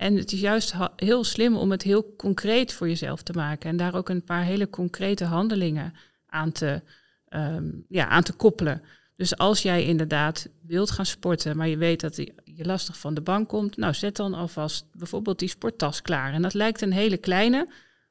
En 0.00 0.16
het 0.16 0.32
is 0.32 0.40
juist 0.40 0.74
heel 0.96 1.24
slim 1.24 1.56
om 1.56 1.70
het 1.70 1.82
heel 1.82 2.14
concreet 2.16 2.72
voor 2.72 2.88
jezelf 2.88 3.22
te 3.22 3.32
maken 3.32 3.70
en 3.70 3.76
daar 3.76 3.94
ook 3.94 4.08
een 4.08 4.24
paar 4.24 4.42
hele 4.42 4.70
concrete 4.70 5.24
handelingen 5.24 5.94
aan 6.26 6.52
te, 6.52 6.82
um, 7.28 7.84
ja, 7.88 8.08
aan 8.08 8.22
te 8.22 8.32
koppelen. 8.32 8.82
Dus 9.16 9.36
als 9.36 9.62
jij 9.62 9.84
inderdaad 9.84 10.48
wilt 10.66 10.90
gaan 10.90 11.06
sporten, 11.06 11.56
maar 11.56 11.68
je 11.68 11.76
weet 11.76 12.00
dat 12.00 12.16
je 12.44 12.64
lastig 12.64 12.98
van 12.98 13.14
de 13.14 13.20
bank 13.20 13.48
komt, 13.48 13.76
nou 13.76 13.94
zet 13.94 14.16
dan 14.16 14.34
alvast 14.34 14.84
bijvoorbeeld 14.92 15.38
die 15.38 15.48
sporttas 15.48 16.02
klaar. 16.02 16.32
En 16.32 16.42
dat 16.42 16.54
lijkt 16.54 16.80
een 16.80 16.92
hele 16.92 17.16
kleine, 17.16 17.68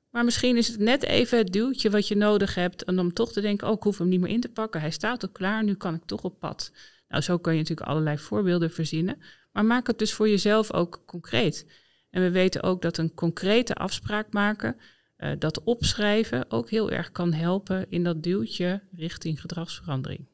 maar 0.09 0.25
misschien 0.25 0.57
is 0.57 0.67
het 0.67 0.79
net 0.79 1.03
even 1.03 1.37
het 1.37 1.53
duwtje 1.53 1.89
wat 1.89 2.07
je 2.07 2.15
nodig 2.15 2.55
hebt 2.55 2.83
en 2.83 2.99
om 2.99 3.13
toch 3.13 3.31
te 3.31 3.41
denken, 3.41 3.67
oh 3.67 3.73
ik 3.73 3.83
hoef 3.83 3.97
hem 3.97 4.07
niet 4.07 4.21
meer 4.21 4.31
in 4.31 4.41
te 4.41 4.49
pakken, 4.49 4.81
hij 4.81 4.91
staat 4.91 5.23
al 5.23 5.29
klaar, 5.29 5.63
nu 5.63 5.73
kan 5.73 5.93
ik 5.93 6.05
toch 6.05 6.23
op 6.23 6.39
pad. 6.39 6.71
Nou, 7.09 7.23
zo 7.23 7.37
kun 7.37 7.53
je 7.53 7.59
natuurlijk 7.59 7.87
allerlei 7.87 8.17
voorbeelden 8.17 8.71
verzinnen, 8.71 9.21
maar 9.51 9.65
maak 9.65 9.87
het 9.87 9.99
dus 9.99 10.13
voor 10.13 10.29
jezelf 10.29 10.73
ook 10.73 11.03
concreet. 11.05 11.65
En 12.09 12.21
we 12.21 12.31
weten 12.31 12.63
ook 12.63 12.81
dat 12.81 12.97
een 12.97 13.13
concrete 13.13 13.73
afspraak 13.73 14.33
maken, 14.33 14.75
uh, 15.17 15.31
dat 15.39 15.63
opschrijven 15.63 16.51
ook 16.51 16.69
heel 16.69 16.91
erg 16.91 17.11
kan 17.11 17.33
helpen 17.33 17.89
in 17.89 18.03
dat 18.03 18.23
duwtje 18.23 18.81
richting 18.91 19.41
gedragsverandering. 19.41 20.27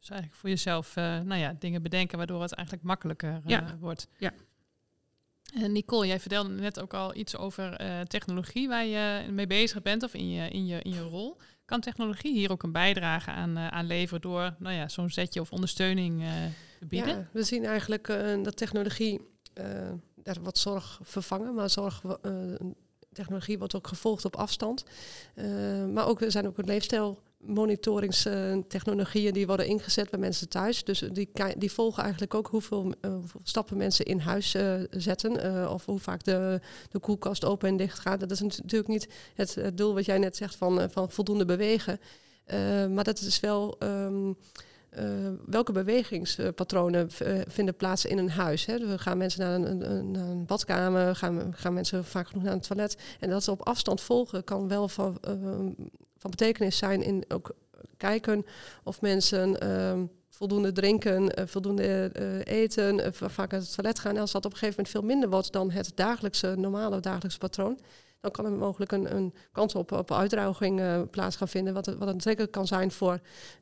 Dus 0.00 0.08
eigenlijk 0.08 0.40
voor 0.40 0.48
jezelf 0.48 0.96
uh, 0.96 1.20
nou 1.20 1.40
ja, 1.40 1.56
dingen 1.58 1.82
bedenken 1.82 2.18
waardoor 2.18 2.42
het 2.42 2.52
eigenlijk 2.52 2.86
makkelijker 2.86 3.30
uh, 3.30 3.38
ja. 3.46 3.76
wordt. 3.80 4.08
Ja. 4.18 4.32
Nicole, 5.68 6.06
jij 6.06 6.20
vertelde 6.20 6.48
net 6.48 6.80
ook 6.80 6.94
al 6.94 7.14
iets 7.14 7.36
over 7.36 7.76
technologie 8.06 8.68
waar 8.68 8.84
je 8.84 9.30
mee 9.30 9.46
bezig 9.46 9.82
bent 9.82 10.02
of 10.02 10.14
in 10.14 10.30
je, 10.30 10.48
in 10.48 10.66
je, 10.66 10.82
in 10.82 10.90
je 10.90 11.00
rol. 11.00 11.40
Kan 11.70 11.80
technologie 11.80 12.32
hier 12.32 12.50
ook 12.50 12.62
een 12.62 12.72
bijdrage 12.72 13.30
aan, 13.30 13.58
aan 13.58 13.86
leveren 13.86 14.20
door 14.20 14.54
nou 14.58 14.74
ja, 14.74 14.88
zo'n 14.88 15.10
zetje 15.10 15.40
of 15.40 15.52
ondersteuning 15.52 16.22
te 16.78 16.86
bieden? 16.86 17.16
Ja, 17.16 17.28
we 17.32 17.42
zien 17.42 17.64
eigenlijk 17.64 18.06
dat 18.42 18.56
technologie 18.56 19.20
daar 20.14 20.36
wat 20.42 20.58
zorg 20.58 21.00
vervangen, 21.02 21.54
maar 21.54 21.70
zorg 21.70 22.02
technologie 23.12 23.58
wordt 23.58 23.74
ook 23.74 23.86
gevolgd 23.86 24.24
op 24.24 24.36
afstand. 24.36 24.84
maar 25.92 26.06
ook, 26.06 26.20
er 26.20 26.30
zijn 26.30 26.46
ook 26.46 26.58
een 26.58 26.64
leefstijl 26.64 27.22
monitoringstechnologieën 27.40 29.32
die 29.32 29.46
worden 29.46 29.66
ingezet 29.66 30.10
bij 30.10 30.20
mensen 30.20 30.48
thuis. 30.48 30.84
Dus 30.84 30.98
die, 31.12 31.30
die 31.56 31.72
volgen 31.72 32.02
eigenlijk 32.02 32.34
ook 32.34 32.46
hoeveel, 32.46 32.92
hoeveel 33.00 33.40
stappen 33.42 33.76
mensen 33.76 34.04
in 34.04 34.18
huis 34.18 34.54
uh, 34.54 34.74
zetten. 34.90 35.70
Of 35.70 35.84
hoe 35.84 35.98
vaak 35.98 36.24
de, 36.24 36.60
de 36.90 36.98
koelkast 36.98 37.44
open 37.44 37.68
en 37.68 37.76
dicht 37.76 37.98
gaat. 37.98 38.20
Dat 38.20 38.30
is 38.30 38.40
natuurlijk 38.40 38.88
niet 38.88 39.08
het, 39.34 39.58
doel 39.74 39.94
wat 39.94 40.04
jij 40.04 40.18
net 40.18 40.36
zegt 40.36 40.56
van, 40.56 40.90
van 40.90 41.10
voldoende 41.10 41.44
bewegen. 41.44 42.00
maar 42.94 43.04
dat 43.04 43.20
is 43.20 43.40
wel. 43.40 43.76
Uh, 43.82 44.30
welke 45.46 45.72
bewegingspatronen 45.72 47.08
vinden 47.48 47.76
plaats 47.76 48.04
in 48.04 48.18
een 48.18 48.30
huis? 48.30 48.66
Hè? 48.66 48.78
We 48.78 48.98
gaan 48.98 49.18
mensen 49.18 49.40
naar 49.40 49.54
een, 49.54 49.90
een, 49.90 50.14
een, 50.14 50.46
badkamer, 50.46 51.16
gaan, 51.16 51.54
gaan 51.54 51.74
mensen 51.74 52.04
vaak 52.04 52.26
genoeg 52.28 52.44
naar 52.44 52.52
het 52.52 52.66
toilet. 52.66 52.96
En 53.20 53.30
dat 53.30 53.44
ze 53.44 53.50
op 53.50 53.66
afstand 53.66 54.00
volgen 54.00 54.44
kan 54.44 54.68
wel 54.68 54.88
van, 54.88 55.18
uh, 55.28 55.32
van 56.16 56.30
betekenis 56.30 56.76
zijn 56.76 57.02
in 57.02 57.24
ook 57.28 57.54
kijken 57.96 58.46
of 58.84 59.00
mensen 59.00 59.64
uh, 59.64 60.02
voldoende 60.28 60.72
drinken, 60.72 61.22
uh, 61.22 61.46
voldoende 61.46 62.10
eten, 62.44 63.14
vaak 63.14 63.50
naar 63.50 63.60
het 63.60 63.74
toilet 63.74 63.98
gaan. 63.98 64.14
En 64.14 64.20
als 64.20 64.32
dat 64.32 64.44
op 64.44 64.52
een 64.52 64.58
gegeven 64.58 64.76
moment 64.76 64.94
veel 64.94 65.08
minder 65.08 65.30
wordt 65.30 65.52
dan 65.52 65.70
het 65.70 65.92
dagelijkse, 65.94 66.54
normale 66.56 67.00
dagelijkse 67.00 67.38
patroon, 67.38 67.78
dan 68.20 68.30
kan 68.30 68.44
er 68.44 68.52
mogelijk 68.52 68.92
een, 68.92 69.16
een 69.16 69.34
kans 69.52 69.74
op, 69.74 69.92
op 69.92 70.12
uitdroging 70.12 70.80
uh, 70.80 71.00
plaats 71.10 71.36
gaan 71.36 71.48
vinden. 71.48 71.74
Wat, 71.74 71.86
wat 71.86 72.08
een 72.08 72.20
zeker 72.20 72.48
kan 72.48 72.66
zijn 72.66 72.90
voor, 72.90 73.20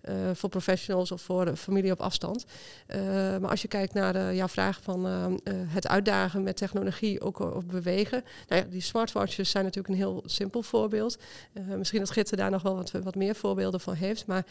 uh, 0.09 0.15
voor 0.33 0.49
professionals 0.49 1.13
of 1.13 1.23
voor 1.23 1.57
familie 1.57 1.93
op 1.93 2.01
afstand. 2.01 2.45
Uh, 2.89 2.99
maar 3.39 3.51
als 3.51 3.63
je 3.63 3.69
kijkt 3.69 3.95
naar 3.95 4.13
de, 4.13 4.31
jouw 4.35 4.49
vraag 4.49 4.83
van 4.83 5.07
het 5.49 5.89
uitdagen 5.89 6.43
met 6.43 6.57
technologie, 6.57 7.21
ook 7.21 7.39
op 7.41 7.69
bewegen. 7.69 8.25
Nou 8.49 8.63
ja, 8.63 8.69
die 8.71 8.81
smartwatches 8.81 9.51
zijn 9.51 9.65
natuurlijk 9.65 9.95
een 9.95 10.01
heel 10.01 10.23
simpel 10.27 10.63
voorbeeld. 10.63 11.19
misschien 11.77 12.01
dat 12.01 12.11
Gitte 12.11 12.37
daar 12.37 12.51
nog 12.51 12.63
wel 12.63 12.75
wat, 12.75 12.91
wat 12.91 13.15
meer 13.15 13.35
voorbeelden 13.35 13.81
van 13.81 13.95
heeft. 13.95 14.27
Maar 14.27 14.47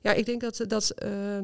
ja, 0.00 0.12
ik 0.12 0.26
denk 0.26 0.40
dat, 0.40 0.64
dat 0.68 0.94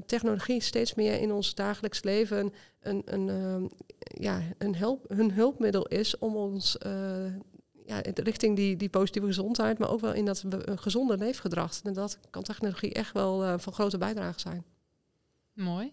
technologie 0.06 0.62
steeds 0.62 0.94
meer 0.94 1.20
in 1.20 1.32
ons 1.32 1.54
dagelijks 1.54 2.02
leven 2.02 2.52
een, 2.80 3.02
een, 3.04 3.70
ja, 3.98 4.42
een, 4.58 4.74
help, 4.74 5.04
een 5.08 5.32
hulpmiddel 5.32 5.86
is 5.86 6.18
om 6.18 6.36
ons 6.36 6.78
ja, 7.86 8.00
richting 8.14 8.56
die, 8.56 8.76
die 8.76 8.88
positieve 8.88 9.26
gezondheid, 9.26 9.78
maar 9.78 9.90
ook 9.90 10.00
wel 10.00 10.12
in 10.12 10.24
dat 10.24 10.44
gezonde 10.74 11.16
leefgedrag. 11.16 11.80
En 11.82 11.92
dat 11.92 12.18
kan 12.30 12.42
technologie 12.42 12.92
echt 12.92 13.12
wel 13.12 13.44
uh, 13.44 13.54
van 13.58 13.72
grote 13.72 13.98
bijdrage 13.98 14.40
zijn. 14.40 14.64
Mooi. 15.52 15.92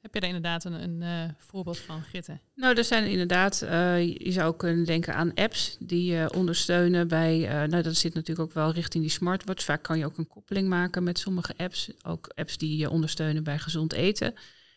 Heb 0.00 0.14
je 0.14 0.20
daar 0.20 0.28
inderdaad 0.28 0.64
een, 0.64 0.72
een 0.72 1.00
uh, 1.00 1.32
voorbeeld 1.38 1.78
van, 1.78 2.02
Gitte? 2.02 2.38
Nou, 2.54 2.76
er 2.76 2.84
zijn 2.84 3.10
inderdaad, 3.10 3.62
uh, 3.64 4.16
je 4.16 4.32
zou 4.32 4.56
kunnen 4.56 4.84
denken 4.84 5.14
aan 5.14 5.34
apps 5.34 5.76
die 5.80 6.34
ondersteunen 6.34 7.08
bij, 7.08 7.66
nou 7.66 7.82
dat 7.82 7.96
zit 7.96 8.14
natuurlijk 8.14 8.48
ook 8.48 8.54
wel 8.54 8.72
richting 8.72 9.02
die 9.02 9.12
smartwatch. 9.12 9.64
Vaak 9.64 9.82
kan 9.82 9.98
je 9.98 10.04
ook 10.04 10.18
een 10.18 10.28
koppeling 10.28 10.68
maken 10.68 11.02
met 11.02 11.18
sommige 11.18 11.54
apps, 11.56 11.90
ook 12.02 12.32
apps 12.34 12.58
die 12.58 12.90
ondersteunen 12.90 13.44
bij 13.44 13.58
gezond 13.58 13.92
eten. 13.92 14.34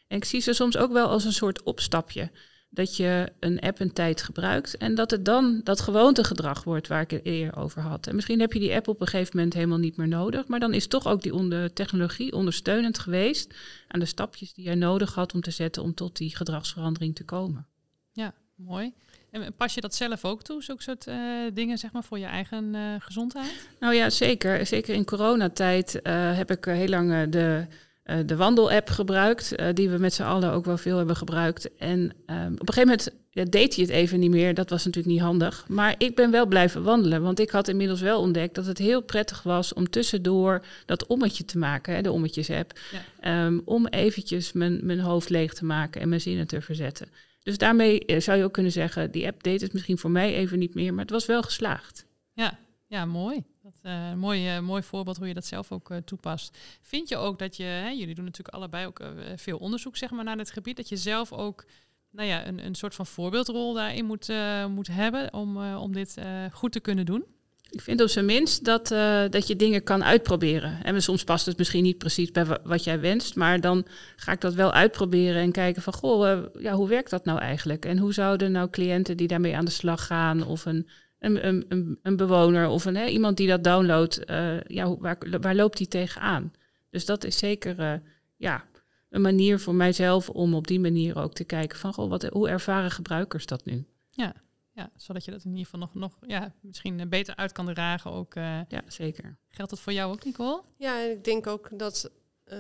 En 0.08 0.18
ik 0.18 0.26
zie 0.26 0.42
ze 0.42 0.54
soms 0.54 0.78
ook 0.78 0.92
wel 0.92 1.08
als 1.08 1.26
een 1.26 1.34
soort 1.34 1.64
opstapje 1.64 2.32
dat 2.74 2.98
je 2.98 3.32
een 3.40 3.60
app 3.60 3.80
een 3.80 3.94
tijd 3.94 4.22
gebruikt 4.22 4.78
en 4.78 4.96
dat 4.96 5.12
het 5.12 5.26
dan 5.26 5.62
dat 5.64 5.82
gewoontegedrag 5.82 6.64
wordt 6.64 6.88
waar 6.88 7.02
ik 7.02 7.12
het 7.12 7.26
eerder 7.26 7.58
over 7.58 7.82
had. 7.82 8.08
En 8.08 8.16
misschien 8.16 8.40
heb 8.40 8.54
je 8.54 8.60
die 8.60 8.74
app 8.74 8.88
op 8.88 9.02
een 9.02 9.08
gegeven 9.08 9.36
moment 9.36 9.54
helemaal 9.54 9.78
niet 9.78 9.98
meer 9.98 10.08
nodig, 10.08 10.48
maar 10.48 10.60
dan 10.60 10.74
is 10.74 10.88
toch 10.88 11.08
ook 11.08 11.22
die 11.22 11.34
onder 11.34 11.74
technologie 11.74 12.34
ondersteunend 12.34 13.00
geweest 13.00 13.54
aan 13.88 14.00
de 14.00 14.06
stapjes 14.06 14.54
die 14.54 14.64
jij 14.64 14.76
nodig 14.76 15.14
had 15.14 15.34
om 15.34 15.42
te 15.42 15.52
zetten 15.52 15.84
om 15.84 15.94
tot 15.94 16.18
die 16.18 16.36
gedragsverandering 16.36 17.16
te 17.16 17.24
komen. 17.24 17.68
Ja, 18.12 18.34
mooi. 18.56 18.94
En 19.32 19.54
pas 19.54 19.74
je 19.74 19.82
dat 19.82 19.96
zelf 19.96 20.26
ook 20.26 20.44
toe, 20.44 20.64
zulke 20.64 20.82
soort 20.82 21.08
uh, 21.08 21.16
dingen, 21.54 21.78
zeg 21.78 21.92
maar, 21.92 22.04
voor 22.04 22.20
je 22.20 22.26
eigen 22.26 22.74
uh, 22.74 22.96
gezondheid? 23.00 23.70
Nou 23.80 23.94
ja, 23.94 24.10
zeker. 24.10 24.66
Zeker 24.66 24.96
in 24.96 25.06
coronatijd 25.06 26.00
uh, 26.04 26.38
heb 26.38 26.52
ik 26.52 26.66
heel 26.66 26.88
lang 26.88 27.30
de 27.30 27.68
uh, 28.06 28.18
de 28.26 28.36
wandelapp 28.36 28.90
gebruikt, 28.90 29.60
uh, 29.60 29.68
die 29.74 29.90
we 29.90 29.98
met 29.98 30.14
z'n 30.14 30.24
allen 30.24 30.52
ook 30.52 30.66
wel 30.66 30.78
veel 30.78 30.98
hebben 30.98 31.16
gebruikt. 31.16 31.76
En 31.76 32.00
um, 32.00 32.54
op 32.54 32.68
een 32.68 32.74
gegeven 32.74 32.82
moment 32.82 33.10
ja, 33.30 33.44
deed 33.44 33.76
hij 33.76 33.84
het 33.84 33.94
even 33.94 34.20
niet 34.20 34.32
meer. 34.32 34.54
Dat 34.54 34.70
was 34.70 34.86
natuurlijk 34.86 35.14
niet 35.14 35.24
handig. 35.24 35.66
Maar 35.68 35.96
ik 35.98 36.16
ben 36.16 36.32
wel 36.32 36.46
blijven 36.46 36.84
wandelen, 36.84 37.22
want 37.22 37.40
ik 37.40 37.50
had 37.50 37.68
inmiddels 37.68 38.02
wel 38.02 38.20
ontdekt 38.20 38.56
dat 38.56 38.66
het 38.66 38.78
heel 38.78 39.02
prettig 39.02 39.44
was 39.44 39.74
om 39.74 39.90
tussendoor 39.90 40.66
dat 40.86 41.06
ommetje 41.06 41.46
te 41.46 41.58
maken, 41.58 41.96
hè, 41.96 42.02
de 42.02 42.12
ommetjes-app. 42.12 42.80
Ja. 43.22 43.46
Um, 43.46 43.62
om 43.66 43.88
eventjes 43.88 44.52
mijn, 44.52 44.80
mijn 44.82 45.00
hoofd 45.00 45.30
leeg 45.30 45.54
te 45.54 45.66
maken 45.66 46.02
en 46.02 46.10
mijn 46.10 46.22
zinnen 46.22 46.48
te 46.48 46.62
verzetten. 46.62 47.08
Dus 47.44 47.58
daarmee 47.58 48.04
uh, 48.06 48.20
zou 48.20 48.38
je 48.38 48.44
ook 48.44 48.54
kunnen 48.54 48.72
zeggen, 48.72 49.12
die 49.12 49.28
app 49.28 49.44
deed 49.44 49.62
het 49.62 49.74
misschien 49.74 49.98
voor 49.98 50.12
mij 50.12 50.34
even 50.34 50.60
niet 50.60 50.76
meer, 50.76 50.94
maar 50.94 51.04
het 51.04 51.14
was 51.14 51.26
wel 51.26 51.42
geslaagd. 51.42 52.06
Ja, 52.34 52.58
ja 52.88 53.06
mooi. 53.06 53.44
Dat, 53.64 53.80
uh, 53.84 54.14
mooi, 54.14 54.56
uh, 54.56 54.60
mooi 54.60 54.84
voorbeeld 54.84 55.18
hoe 55.18 55.28
je 55.28 55.34
dat 55.34 55.46
zelf 55.46 55.72
ook 55.72 55.90
uh, 55.90 55.98
toepast. 55.98 56.58
Vind 56.82 57.10
je 57.10 57.18
ook 57.18 57.40
dat 57.40 57.58
je, 57.58 57.64
hè, 57.64 57.90
jullie 57.90 58.16
doen 58.16 58.26
natuurlijk 58.26 58.56
allebei 58.56 58.86
ook 58.86 59.02
veel 59.36 59.58
onderzoek 59.58 59.98
zeg 59.98 60.12
maar, 60.12 60.24
naar 60.24 60.38
dit 60.38 60.52
gebied, 60.52 60.78
dat 60.78 60.90
je 60.90 60.98
zelf 60.98 61.32
ook 61.34 61.66
nou 62.12 62.28
ja, 62.28 62.48
een, 62.48 62.66
een 62.66 62.76
soort 62.76 62.96
van 62.96 63.06
voorbeeldrol 63.06 63.74
daarin 63.74 64.06
moet, 64.06 64.32
moet 64.70 64.88
hebben 64.88 65.34
om, 65.34 65.58
om 65.76 65.94
dit 65.94 66.18
goed 66.52 66.72
te 66.72 66.80
kunnen 66.80 67.06
doen? 67.06 67.26
Ik 67.70 67.82
vind 67.82 68.02
op 68.02 68.08
zijn 68.08 68.26
minst 68.26 68.66
dat, 68.66 68.88
dat 69.32 69.48
je 69.48 69.56
dingen 69.56 69.84
kan 69.84 70.04
uitproberen. 70.04 70.84
En 70.84 71.02
soms 71.02 71.24
past 71.24 71.46
het 71.46 71.58
misschien 71.58 71.84
niet 71.84 71.98
precies 71.98 72.32
bij 72.32 72.46
wat 72.64 72.84
jij 72.84 73.00
wenst, 73.00 73.36
maar 73.36 73.62
dan 73.62 73.86
ga 74.16 74.32
ik 74.32 74.42
dat 74.42 74.54
wel 74.54 74.72
uitproberen 74.72 75.42
en 75.42 75.52
kijken 75.52 75.82
van, 75.82 75.94
goh, 75.94 76.46
ja, 76.60 76.74
hoe 76.74 76.88
werkt 76.88 77.10
dat 77.10 77.26
nou 77.26 77.40
eigenlijk? 77.40 77.86
En 77.86 77.98
hoe 77.98 78.14
zouden 78.14 78.52
nou 78.52 78.70
cliënten 78.70 79.18
die 79.18 79.28
daarmee 79.28 79.56
aan 79.56 79.66
de 79.66 79.72
slag 79.72 80.06
gaan 80.06 80.46
of 80.46 80.66
een, 80.66 80.88
een, 81.26 81.48
een, 81.70 82.00
een 82.02 82.16
bewoner 82.16 82.68
of 82.68 82.86
een, 82.86 82.96
hè, 82.96 83.06
iemand 83.06 83.38
die 83.38 83.48
dat 83.48 83.64
downloadt, 83.64 84.20
ja, 84.68 84.98
waar, 84.98 85.18
waar 85.42 85.56
loopt 85.56 85.78
die 85.78 85.88
tegenaan? 85.88 86.54
Dus 86.90 87.06
dat 87.06 87.24
is 87.24 87.38
zeker, 87.38 88.02
ja, 88.38 88.66
een 89.10 89.22
manier 89.22 89.60
voor 89.60 89.76
mijzelf 89.76 90.30
om 90.30 90.54
op 90.54 90.68
die 90.68 90.80
manier 90.80 91.18
ook 91.18 91.34
te 91.34 91.44
kijken 91.44 91.78
van 91.78 91.94
goh, 91.94 92.10
wat, 92.10 92.24
hoe 92.24 92.50
ervaren 92.50 92.92
gebruikers 92.92 93.46
dat 93.46 93.66
nu? 93.66 93.86
Ja, 94.10 94.34
ja, 94.72 94.90
zodat 94.96 95.26
je 95.26 95.32
dat 95.32 95.44
in 95.44 95.50
ieder 95.50 95.66
geval 95.66 95.80
nog, 95.80 95.94
nog 95.94 96.18
ja, 96.28 96.54
misschien 96.62 97.10
beter 97.10 97.36
uit 97.36 97.52
kan 97.52 97.74
dragen. 97.74 98.12
Ook, 98.12 98.36
uh, 98.36 98.60
ja, 98.68 98.82
zeker. 98.88 99.38
Geldt 99.50 99.72
dat 99.72 99.80
voor 99.80 99.94
jou 99.94 100.14
ook, 100.14 100.26
Nicole? 100.26 100.62
Ja, 100.78 101.04
en 101.04 101.12
ik 101.12 101.24
denk 101.24 101.48
ook 101.48 101.70
dat 101.80 102.12
uh, 102.46 102.58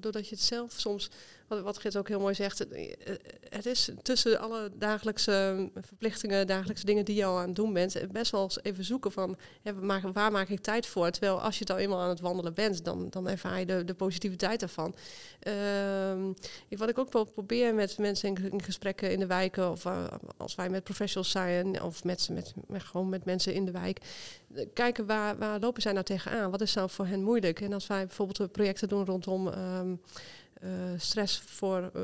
doordat 0.00 0.28
je 0.28 0.34
het 0.34 0.44
zelf 0.44 0.72
soms 0.72 1.10
wat, 1.50 1.62
wat 1.62 1.78
Gert 1.78 1.96
ook 1.96 2.08
heel 2.08 2.20
mooi 2.20 2.34
zegt, 2.34 2.58
het, 2.58 2.68
het 3.48 3.66
is 3.66 3.90
tussen 4.02 4.40
alle 4.40 4.70
dagelijkse 4.74 5.68
verplichtingen, 5.74 6.46
dagelijkse 6.46 6.84
dingen 6.84 7.04
die 7.04 7.16
je 7.16 7.24
al 7.24 7.38
aan 7.38 7.46
het 7.46 7.56
doen 7.56 7.72
bent, 7.72 8.12
best 8.12 8.32
wel 8.32 8.42
eens 8.42 8.62
even 8.62 8.84
zoeken 8.84 9.12
van 9.12 9.36
waar, 9.74 10.12
waar 10.12 10.32
maak 10.32 10.48
ik 10.48 10.60
tijd 10.60 10.86
voor? 10.86 11.10
Terwijl 11.10 11.40
als 11.40 11.58
je 11.58 11.64
dan 11.64 11.76
eenmaal 11.76 12.00
aan 12.00 12.08
het 12.08 12.20
wandelen 12.20 12.54
bent, 12.54 12.84
dan, 12.84 13.10
dan 13.10 13.28
ervaar 13.28 13.58
je 13.58 13.66
de, 13.66 13.84
de 13.84 13.94
positiviteit. 13.94 14.58
Uh, 14.60 16.24
ik, 16.68 16.78
wat 16.78 16.88
ik 16.88 16.98
ook 16.98 17.32
probeer 17.32 17.74
met 17.74 17.98
mensen 17.98 18.28
in, 18.28 18.62
gesprekken 18.62 19.12
in 19.12 19.18
de 19.18 19.26
wijken, 19.26 19.70
of 19.70 19.84
uh, 19.84 20.06
als 20.36 20.54
wij 20.54 20.68
met 20.70 20.84
professionals 20.84 21.30
zijn, 21.30 21.82
of 21.82 22.04
met, 22.04 22.28
met, 22.32 22.54
gewoon 22.82 23.08
met 23.08 23.24
mensen 23.24 23.54
in 23.54 23.64
de 23.64 23.70
wijk, 23.70 24.00
kijken 24.74 25.06
waar, 25.06 25.38
waar 25.38 25.58
lopen 25.58 25.82
zij 25.82 25.92
nou 25.92 26.04
tegenaan? 26.04 26.50
Wat 26.50 26.60
is 26.60 26.74
nou 26.74 26.90
voor 26.90 27.06
hen 27.06 27.22
moeilijk? 27.22 27.60
En 27.60 27.72
als 27.72 27.86
wij 27.86 28.06
bijvoorbeeld 28.06 28.52
projecten 28.52 28.88
doen 28.88 29.04
rondom 29.04 29.48
uh, 29.48 29.80
stress 30.96 31.38
voor 31.38 31.90
uh, 31.96 32.02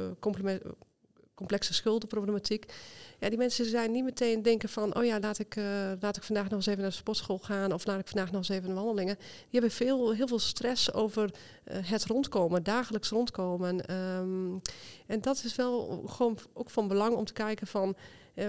complexe 1.35 1.75
schuldenproblematiek. 1.75 2.73
Ja, 3.19 3.29
die 3.29 3.39
mensen 3.39 3.65
zijn 3.65 3.91
niet 3.91 4.05
meteen 4.05 4.43
denken 4.43 4.69
van, 4.69 4.97
oh 4.97 5.05
ja, 5.05 5.21
laat 5.21 5.39
ik, 5.39 5.57
uh, 5.57 5.93
laat 6.01 6.17
ik 6.17 6.23
vandaag 6.23 6.45
nog 6.45 6.53
eens 6.53 6.67
even 6.67 6.81
naar 6.81 6.91
de 6.91 6.97
sportschool 6.97 7.39
gaan 7.39 7.73
of 7.73 7.87
laat 7.87 7.99
ik 7.99 8.09
vandaag 8.09 8.31
nog 8.31 8.37
eens 8.37 8.49
even 8.49 8.75
wandelingen. 8.75 9.17
Die 9.17 9.47
hebben 9.51 9.71
veel, 9.71 10.13
heel 10.13 10.29
veel 10.29 10.39
stress 10.39 10.93
over 10.93 11.31
het 11.71 12.05
rondkomen, 12.05 12.63
dagelijks 12.63 13.09
rondkomen. 13.09 13.95
Um, 13.95 14.61
en 15.07 15.21
dat 15.21 15.43
is 15.45 15.57
wel 15.57 16.03
gewoon 16.07 16.39
ook 16.53 16.71
van 16.71 16.89
belang 16.89 17.15
om 17.15 17.25
te 17.25 17.33
kijken 17.33 17.67
van, 17.67 17.97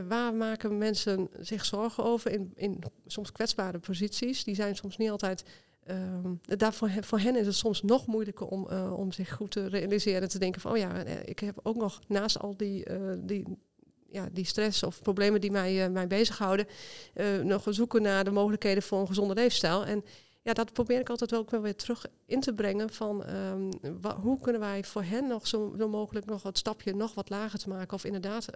waar 0.07 0.33
maken 0.33 0.77
mensen 0.77 1.29
zich 1.39 1.65
zorgen 1.65 2.03
over 2.03 2.31
in, 2.31 2.51
in 2.55 2.83
soms 3.05 3.31
kwetsbare 3.31 3.79
posities. 3.79 4.43
Die 4.43 4.55
zijn 4.55 4.75
soms 4.75 4.97
niet 4.97 5.09
altijd 5.09 5.43
Um, 5.89 6.39
voor 7.01 7.19
hen 7.19 7.35
is 7.35 7.45
het 7.45 7.55
soms 7.55 7.81
nog 7.81 8.05
moeilijker 8.05 8.47
om, 8.47 8.67
uh, 8.71 8.93
om 8.97 9.11
zich 9.11 9.33
goed 9.33 9.51
te 9.51 9.67
realiseren 9.67 10.21
en 10.21 10.27
te 10.27 10.39
denken 10.39 10.61
van, 10.61 10.71
oh 10.71 10.77
ja, 10.77 11.03
eh, 11.03 11.15
ik 11.25 11.39
heb 11.39 11.59
ook 11.63 11.75
nog 11.75 11.99
naast 12.07 12.39
al 12.39 12.57
die, 12.57 12.89
uh, 12.89 13.13
die, 13.17 13.43
ja, 14.09 14.29
die 14.31 14.45
stress 14.45 14.83
of 14.83 15.01
problemen 15.01 15.41
die 15.41 15.51
mij, 15.51 15.89
mij 15.89 16.07
bezighouden, 16.07 16.65
nog 17.43 17.63
zoeken 17.69 18.01
naar 18.01 18.23
de 18.23 18.31
mogelijkheden 18.31 18.83
voor 18.83 18.99
een 18.99 19.07
gezonde 19.07 19.33
leefstijl. 19.33 19.85
En 19.85 20.03
ja, 20.47 20.53
dat 20.53 20.73
probeer 20.73 20.99
ik 20.99 21.09
altijd 21.09 21.35
ook 21.35 21.51
wel 21.51 21.61
weer 21.61 21.75
terug 21.75 22.05
in 22.25 22.39
te 22.39 22.53
brengen 22.53 22.89
van 22.89 23.29
um, 23.29 23.69
hoe 24.21 24.39
kunnen 24.39 24.61
wij 24.61 24.83
voor 24.83 25.03
hen 25.03 25.27
nog 25.27 25.47
zo, 25.47 25.75
zo, 25.77 25.89
mogelijk 25.89 26.25
nog 26.25 26.43
het 26.43 26.57
stapje 26.57 26.95
nog 26.95 27.13
wat 27.13 27.29
lager 27.29 27.59
te 27.59 27.69
maken. 27.69 27.93
Of 27.93 28.03
inderdaad 28.03 28.49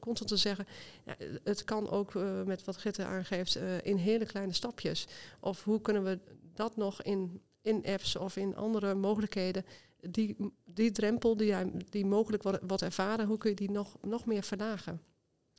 constant 0.00 0.30
te 0.30 0.36
zeggen, 0.36 0.66
ja, 1.04 1.14
het 1.44 1.64
kan 1.64 1.90
ook 1.90 2.12
met 2.44 2.64
wat 2.64 2.76
Gitte 2.76 3.04
aangeeft 3.04 3.58
in 3.82 3.96
hele 3.96 4.26
kleine 4.26 4.52
stapjes. 4.52 5.06
Of 5.40 5.64
hoe 5.64 5.80
kunnen 5.80 6.04
we 6.04 6.18
dat 6.54 6.76
nog 6.76 7.02
in, 7.02 7.40
in 7.62 7.86
apps 7.86 8.16
of 8.16 8.36
in 8.36 8.56
andere 8.56 8.94
mogelijkheden, 8.94 9.64
die, 10.00 10.36
die 10.64 10.90
drempel 10.90 11.36
die, 11.36 11.54
die 11.90 12.06
mogelijk 12.06 12.42
wordt 12.42 12.82
ervaren, 12.82 13.26
hoe 13.26 13.38
kun 13.38 13.50
je 13.50 13.56
die 13.56 13.70
nog, 13.70 13.96
nog 14.02 14.26
meer 14.26 14.42
verlagen? 14.42 15.00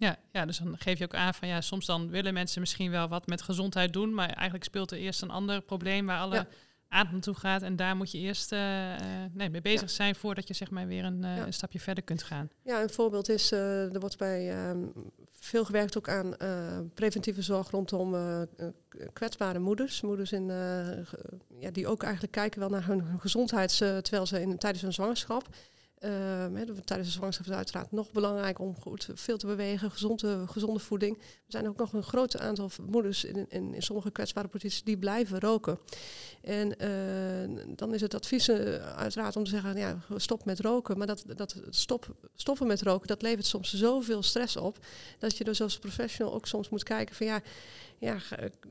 Ja, 0.04 0.18
ja, 0.32 0.46
dus 0.46 0.58
dan 0.58 0.76
geef 0.78 0.98
je 0.98 1.04
ook 1.04 1.16
aan 1.16 1.34
van 1.34 1.48
ja, 1.48 1.62
soms 1.62 1.86
dan 1.86 2.10
willen 2.10 2.34
mensen 2.34 2.62
misschien 2.62 2.92
wel 2.92 3.08
wat 3.08 3.28
met 3.28 3.42
gezondheid 3.42 3.94
doen, 3.94 4.14
maar 4.14 4.30
eigenlijk 4.30 4.64
speelt 4.64 4.92
er 4.92 4.98
eerst 4.98 5.22
een 5.22 5.30
ander 5.30 5.62
probleem 5.62 6.06
waar 6.06 6.20
alle 6.20 6.48
aandacht 6.88 7.12
naartoe 7.12 7.36
gaat. 7.36 7.62
En 7.62 7.76
daar 7.76 7.96
moet 7.96 8.12
je 8.12 8.18
eerst 8.18 8.52
uh, 8.52 8.60
nee, 9.34 9.50
mee 9.50 9.62
bezig 9.62 9.90
zijn 9.90 10.16
voordat 10.16 10.48
je 10.48 10.54
zeg 10.54 10.72
maar 10.72 10.88
weer 10.88 11.06
een, 11.06 11.24
uh, 11.24 11.38
een, 11.38 11.54
stapje 11.54 11.80
verder 11.80 12.04
kunt 12.04 12.24
gaan. 12.24 12.50
Ja, 12.62 12.82
een 12.82 12.90
voorbeeld 12.90 13.30
is, 13.30 13.52
uh, 13.52 13.94
er 13.94 14.00
wordt 14.00 14.18
bij 14.18 14.52
ehm, 14.52 14.84
veel 15.32 15.66
gewerkt 15.66 15.98
ook 15.98 16.10
aan 16.10 16.36
preventieve 16.94 17.42
zorg 17.42 17.70
rondom 17.70 18.16
kwetsbare 19.14 19.60
moeders. 19.60 20.02
Moeders 20.02 20.32
in, 20.32 20.48
ja, 21.60 21.72
die 21.72 21.88
ook 21.88 22.04
eigenlijk 22.04 22.34
kijken 22.34 22.60
wel 22.60 22.70
naar 22.70 22.86
hun, 22.86 23.02
hun 23.02 23.20
gezondheid 23.20 23.78
terwijl 23.78 24.26
ze 24.26 24.42
in, 24.42 24.58
tijdens 24.58 24.84
hun 24.84 24.94
zwangerschap. 24.94 25.48
Uh, 26.06 26.46
tijdens 26.86 27.08
de 27.08 27.14
zwangerschap 27.14 27.46
is 27.46 27.54
uiteraard 27.54 27.92
nog 27.92 28.12
belangrijk 28.12 28.60
om 28.60 28.76
goed 28.76 29.10
veel 29.14 29.38
te 29.38 29.46
bewegen, 29.46 29.92
gezonde, 29.92 30.44
gezonde 30.48 30.80
voeding. 30.80 31.18
Er 31.18 31.24
zijn 31.48 31.68
ook 31.68 31.78
nog 31.78 31.94
een 31.94 32.04
groot 32.04 32.38
aantal 32.38 32.70
moeders 32.90 33.24
in, 33.24 33.46
in, 33.50 33.74
in 33.74 33.82
sommige 33.82 34.12
kwetsbare 34.12 34.48
posities 34.48 34.84
die 34.84 34.98
blijven 34.98 35.40
roken. 35.40 35.80
En 36.42 36.76
uh, 36.82 37.64
dan 37.76 37.94
is 37.94 38.02
het 38.02 38.14
advies 38.14 38.50
uh, 38.50 38.56
uiteraard 38.96 39.36
om 39.36 39.44
te 39.44 39.50
zeggen, 39.50 39.78
ja, 39.78 39.98
stop 40.16 40.46
met 40.46 40.60
roken. 40.60 40.98
Maar 40.98 41.08
dat, 41.08 41.24
dat 41.36 41.62
stop, 41.70 42.16
stoppen 42.36 42.68
met 42.68 42.82
roken, 42.82 43.08
dat 43.08 43.22
levert 43.22 43.46
soms 43.46 43.74
zoveel 43.74 44.24
stress 44.24 44.58
op, 44.58 44.78
dat 45.20 45.38
je 45.38 45.44
dus 45.44 45.62
als 45.62 45.80
professional 45.80 46.34
ook 46.34 46.48
soms 46.48 46.70
moet 46.70 46.84
kijken 46.84 47.16
van 47.16 47.26
ja, 47.26 47.42
ja 48.00 48.18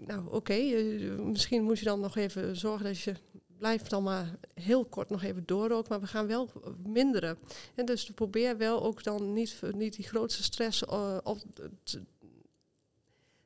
nou 0.07 0.23
oké, 0.31 0.53
eh, 0.53 1.18
misschien 1.18 1.62
moet 1.62 1.79
je 1.79 1.85
dan 1.85 2.01
nog 2.01 2.16
even 2.16 2.57
zorgen 2.57 2.85
dat 2.85 3.01
je 3.01 3.14
blijf 3.62 3.83
dan 3.83 4.03
maar 4.03 4.27
heel 4.55 4.85
kort 4.85 5.11
nog 5.11 5.22
even 5.22 5.46
doorroken, 5.46 5.90
maar 5.90 6.01
we 6.01 6.07
gaan 6.07 6.27
wel 6.27 6.51
minderen. 6.87 7.38
En 7.75 7.85
dus 7.87 8.11
probeer 8.11 8.57
wel 8.57 8.83
ook 8.83 9.03
dan 9.03 9.33
niet, 9.33 9.61
niet 9.72 9.96
die 9.96 10.09
grootste 10.09 10.42
stress 10.42 10.83
uh, 10.83 11.18
op 11.22 11.38
te, 11.55 11.70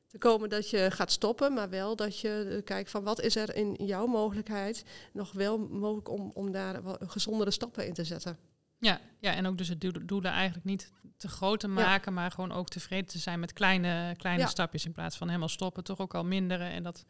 te, 0.07 0.17
komen 0.17 0.49
dat 0.49 0.69
je 0.69 0.91
gaat 0.91 1.11
stoppen, 1.11 1.53
maar 1.53 1.69
wel 1.69 1.95
dat 1.95 2.19
je 2.19 2.47
uh, 2.49 2.63
kijkt 2.63 2.89
van 2.89 3.03
wat 3.03 3.21
is 3.21 3.35
er 3.35 3.55
in 3.55 3.73
jouw 3.73 4.05
mogelijkheid 4.05 4.83
nog 5.13 5.31
wel 5.31 5.57
mogelijk 5.57 6.09
om, 6.09 6.31
om 6.33 6.51
daar 6.51 6.81
gezondere 6.99 7.51
stappen 7.51 7.87
in 7.87 7.93
te 7.93 8.03
zetten. 8.03 8.37
Ja, 8.79 8.99
ja, 9.19 9.33
en 9.33 9.45
ook 9.45 9.57
dus 9.57 9.67
het 9.67 10.07
doelen 10.07 10.31
eigenlijk 10.31 10.65
niet 10.65 10.91
te 11.17 11.27
groot 11.27 11.59
te 11.59 11.67
maken, 11.67 12.13
maar 12.13 12.31
gewoon 12.31 12.51
ook 12.51 12.69
tevreden 12.69 13.09
te 13.09 13.19
zijn 13.19 13.39
met 13.39 13.53
kleine, 13.53 14.15
kleine 14.15 14.47
stapjes 14.47 14.85
in 14.85 14.91
plaats 14.91 15.17
van 15.17 15.27
helemaal 15.27 15.49
stoppen, 15.49 15.83
toch 15.83 15.99
ook 15.99 16.13
al 16.13 16.25
minderen. 16.25 16.69
En 16.69 16.83
dat 16.83 17.05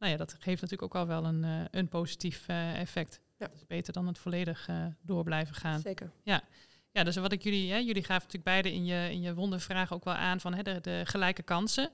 nou 0.00 0.12
ja, 0.12 0.18
dat 0.18 0.36
geeft 0.38 0.60
natuurlijk 0.60 0.82
ook 0.82 1.00
al 1.00 1.06
wel 1.06 1.24
een, 1.24 1.42
uh, 1.44 1.64
een 1.70 1.88
positief 1.88 2.48
uh, 2.48 2.80
effect. 2.80 3.20
Ja. 3.38 3.46
Dat 3.46 3.56
is 3.56 3.66
beter 3.66 3.92
dan 3.92 4.06
het 4.06 4.18
volledig 4.18 4.68
uh, 4.68 4.86
door 5.02 5.24
blijven 5.24 5.54
gaan. 5.54 5.80
Zeker. 5.80 6.10
Ja. 6.22 6.42
Ja, 6.92 7.04
dus 7.04 7.16
wat 7.16 7.32
ik 7.32 7.42
jullie, 7.42 7.72
hè, 7.72 7.76
jullie 7.76 8.04
gaven 8.04 8.28
natuurlijk 8.28 8.44
beide 8.44 8.72
in 8.72 8.84
je, 8.84 9.08
in 9.10 9.20
je 9.20 9.34
wondervraag 9.34 9.92
ook 9.92 10.04
wel 10.04 10.14
aan 10.14 10.40
van 10.40 10.54
hè, 10.54 10.62
de, 10.62 10.80
de 10.80 11.02
gelijke 11.04 11.42
kansen. 11.42 11.90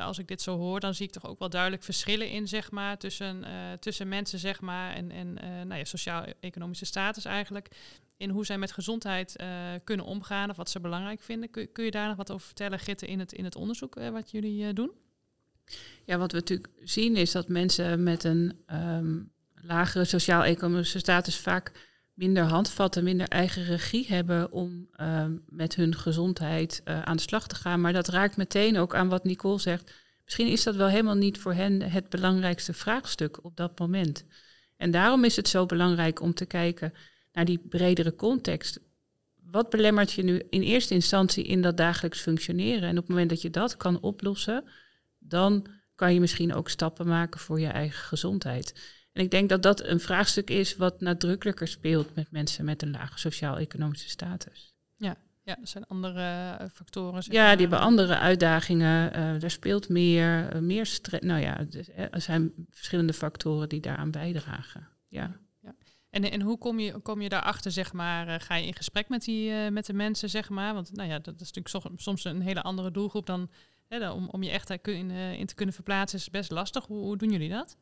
als 0.00 0.18
ik 0.18 0.28
dit 0.28 0.42
zo 0.42 0.56
hoor, 0.56 0.80
dan 0.80 0.94
zie 0.94 1.06
ik 1.06 1.12
toch 1.12 1.26
ook 1.26 1.38
wel 1.38 1.48
duidelijk 1.50 1.82
verschillen 1.82 2.30
in, 2.30 2.48
zeg 2.48 2.70
maar, 2.70 2.98
tussen, 2.98 3.44
tussen 3.80 4.08
mensen, 4.08 4.38
zeg 4.38 4.60
maar, 4.60 4.94
en, 4.94 5.10
en 5.10 5.34
nou 5.66 5.74
ja, 5.74 5.84
sociaal-economische 5.84 6.84
status 6.84 7.24
eigenlijk. 7.24 7.68
In 8.16 8.30
hoe 8.30 8.46
zij 8.46 8.58
met 8.58 8.72
gezondheid 8.72 9.36
kunnen 9.84 10.06
omgaan 10.06 10.50
of 10.50 10.56
wat 10.56 10.70
ze 10.70 10.80
belangrijk 10.80 11.20
vinden. 11.20 11.50
Kun, 11.50 11.72
kun 11.72 11.84
je 11.84 11.90
daar 11.90 12.08
nog 12.08 12.16
wat 12.16 12.30
over 12.30 12.46
vertellen, 12.46 12.78
Gitte, 12.78 13.06
in 13.06 13.18
het, 13.18 13.32
in 13.32 13.44
het 13.44 13.56
onderzoek 13.56 13.94
wat 13.94 14.30
jullie 14.30 14.72
doen? 14.72 14.92
Ja, 16.04 16.18
wat 16.18 16.32
we 16.32 16.38
natuurlijk 16.38 16.68
zien 16.84 17.16
is 17.16 17.32
dat 17.32 17.48
mensen 17.48 18.02
met 18.02 18.24
een 18.24 18.58
um, 18.72 19.32
lagere 19.54 20.04
sociaal-economische 20.04 20.98
status 20.98 21.36
vaak 21.36 21.72
minder 22.14 22.42
handvatten, 22.44 23.04
minder 23.04 23.28
eigen 23.28 23.64
regie 23.64 24.06
hebben 24.08 24.52
om 24.52 24.88
um, 25.00 25.42
met 25.48 25.74
hun 25.74 25.94
gezondheid 25.94 26.82
uh, 26.84 27.02
aan 27.02 27.16
de 27.16 27.22
slag 27.22 27.46
te 27.46 27.54
gaan. 27.54 27.80
Maar 27.80 27.92
dat 27.92 28.08
raakt 28.08 28.36
meteen 28.36 28.78
ook 28.78 28.94
aan 28.94 29.08
wat 29.08 29.24
Nicole 29.24 29.58
zegt. 29.58 29.92
Misschien 30.24 30.48
is 30.48 30.62
dat 30.62 30.76
wel 30.76 30.88
helemaal 30.88 31.14
niet 31.14 31.38
voor 31.38 31.54
hen 31.54 31.82
het 31.82 32.08
belangrijkste 32.08 32.72
vraagstuk 32.72 33.44
op 33.44 33.56
dat 33.56 33.78
moment. 33.78 34.24
En 34.76 34.90
daarom 34.90 35.24
is 35.24 35.36
het 35.36 35.48
zo 35.48 35.66
belangrijk 35.66 36.20
om 36.20 36.34
te 36.34 36.46
kijken 36.46 36.92
naar 37.32 37.44
die 37.44 37.58
bredere 37.68 38.14
context. 38.14 38.80
Wat 39.50 39.70
belemmert 39.70 40.12
je 40.12 40.22
nu 40.22 40.42
in 40.50 40.62
eerste 40.62 40.94
instantie 40.94 41.44
in 41.44 41.62
dat 41.62 41.76
dagelijks 41.76 42.20
functioneren? 42.20 42.88
En 42.88 42.96
op 42.96 43.02
het 43.02 43.08
moment 43.08 43.30
dat 43.30 43.42
je 43.42 43.50
dat 43.50 43.76
kan 43.76 44.00
oplossen, 44.00 44.64
dan 45.20 45.66
kan 45.94 46.14
je 46.14 46.20
misschien 46.20 46.54
ook 46.54 46.68
stappen 46.68 47.06
maken 47.06 47.40
voor 47.40 47.60
je 47.60 47.66
eigen 47.66 48.04
gezondheid. 48.04 48.98
En 49.12 49.22
ik 49.22 49.30
denk 49.30 49.48
dat 49.48 49.62
dat 49.62 49.84
een 49.84 50.00
vraagstuk 50.00 50.50
is 50.50 50.76
wat 50.76 51.00
nadrukkelijker 51.00 51.68
speelt 51.68 52.14
met 52.14 52.30
mensen 52.30 52.64
met 52.64 52.82
een 52.82 52.90
lage 52.90 53.18
sociaal-economische 53.18 54.08
status. 54.08 54.74
Ja, 54.96 55.16
ja, 55.42 55.56
er 55.60 55.68
zijn 55.68 55.86
andere 55.86 56.56
eh, 56.58 56.66
factoren. 56.72 57.22
Ja, 57.26 57.50
die 57.50 57.60
hebben 57.60 57.80
andere 57.80 58.18
uitdagingen. 58.18 59.16
Uh, 59.16 59.42
er 59.42 59.50
speelt 59.50 59.88
meer, 59.88 60.54
uh, 60.54 60.60
meer 60.60 60.86
stress. 60.86 61.24
Nou 61.24 61.40
ja, 61.40 61.66
er 62.10 62.20
zijn 62.20 62.52
verschillende 62.70 63.12
factoren 63.12 63.68
die 63.68 63.80
daaraan 63.80 64.10
bijdragen. 64.10 64.88
Ja. 65.08 65.36
ja. 65.60 65.74
En, 66.10 66.30
en 66.30 66.42
hoe 66.42 66.58
kom 66.58 66.80
je, 66.80 66.98
kom 66.98 67.20
je 67.20 67.28
daarachter, 67.28 67.70
zeg 67.72 67.92
maar, 67.92 68.28
uh, 68.28 68.34
ga 68.38 68.54
je 68.54 68.66
in 68.66 68.76
gesprek 68.76 69.08
met, 69.08 69.24
die, 69.24 69.70
met 69.70 69.86
de 69.86 69.92
mensen, 69.92 70.30
zeg 70.30 70.48
maar? 70.48 70.74
Want 70.74 70.92
nou 70.92 71.08
ja, 71.08 71.18
dat 71.18 71.40
is 71.40 71.52
natuurlijk 71.52 72.00
soms 72.00 72.24
een 72.24 72.40
hele 72.40 72.62
andere 72.62 72.90
doelgroep 72.90 73.26
dan, 73.26 73.50
om, 73.98 74.28
om 74.28 74.42
je 74.42 74.50
echt 74.50 74.70
in, 74.70 75.10
uh, 75.10 75.32
in 75.32 75.46
te 75.46 75.54
kunnen 75.54 75.74
verplaatsen, 75.74 76.18
is 76.18 76.30
best 76.30 76.50
lastig. 76.50 76.86
Hoe, 76.86 77.16
doen 77.16 77.30
jullie 77.30 77.48
dat? 77.48 77.76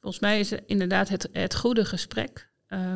Volgens 0.00 0.22
mij 0.22 0.38
is 0.38 0.52
inderdaad 0.66 1.08
het, 1.08 1.28
het 1.32 1.54
goede 1.54 1.84
gesprek. 1.84 2.48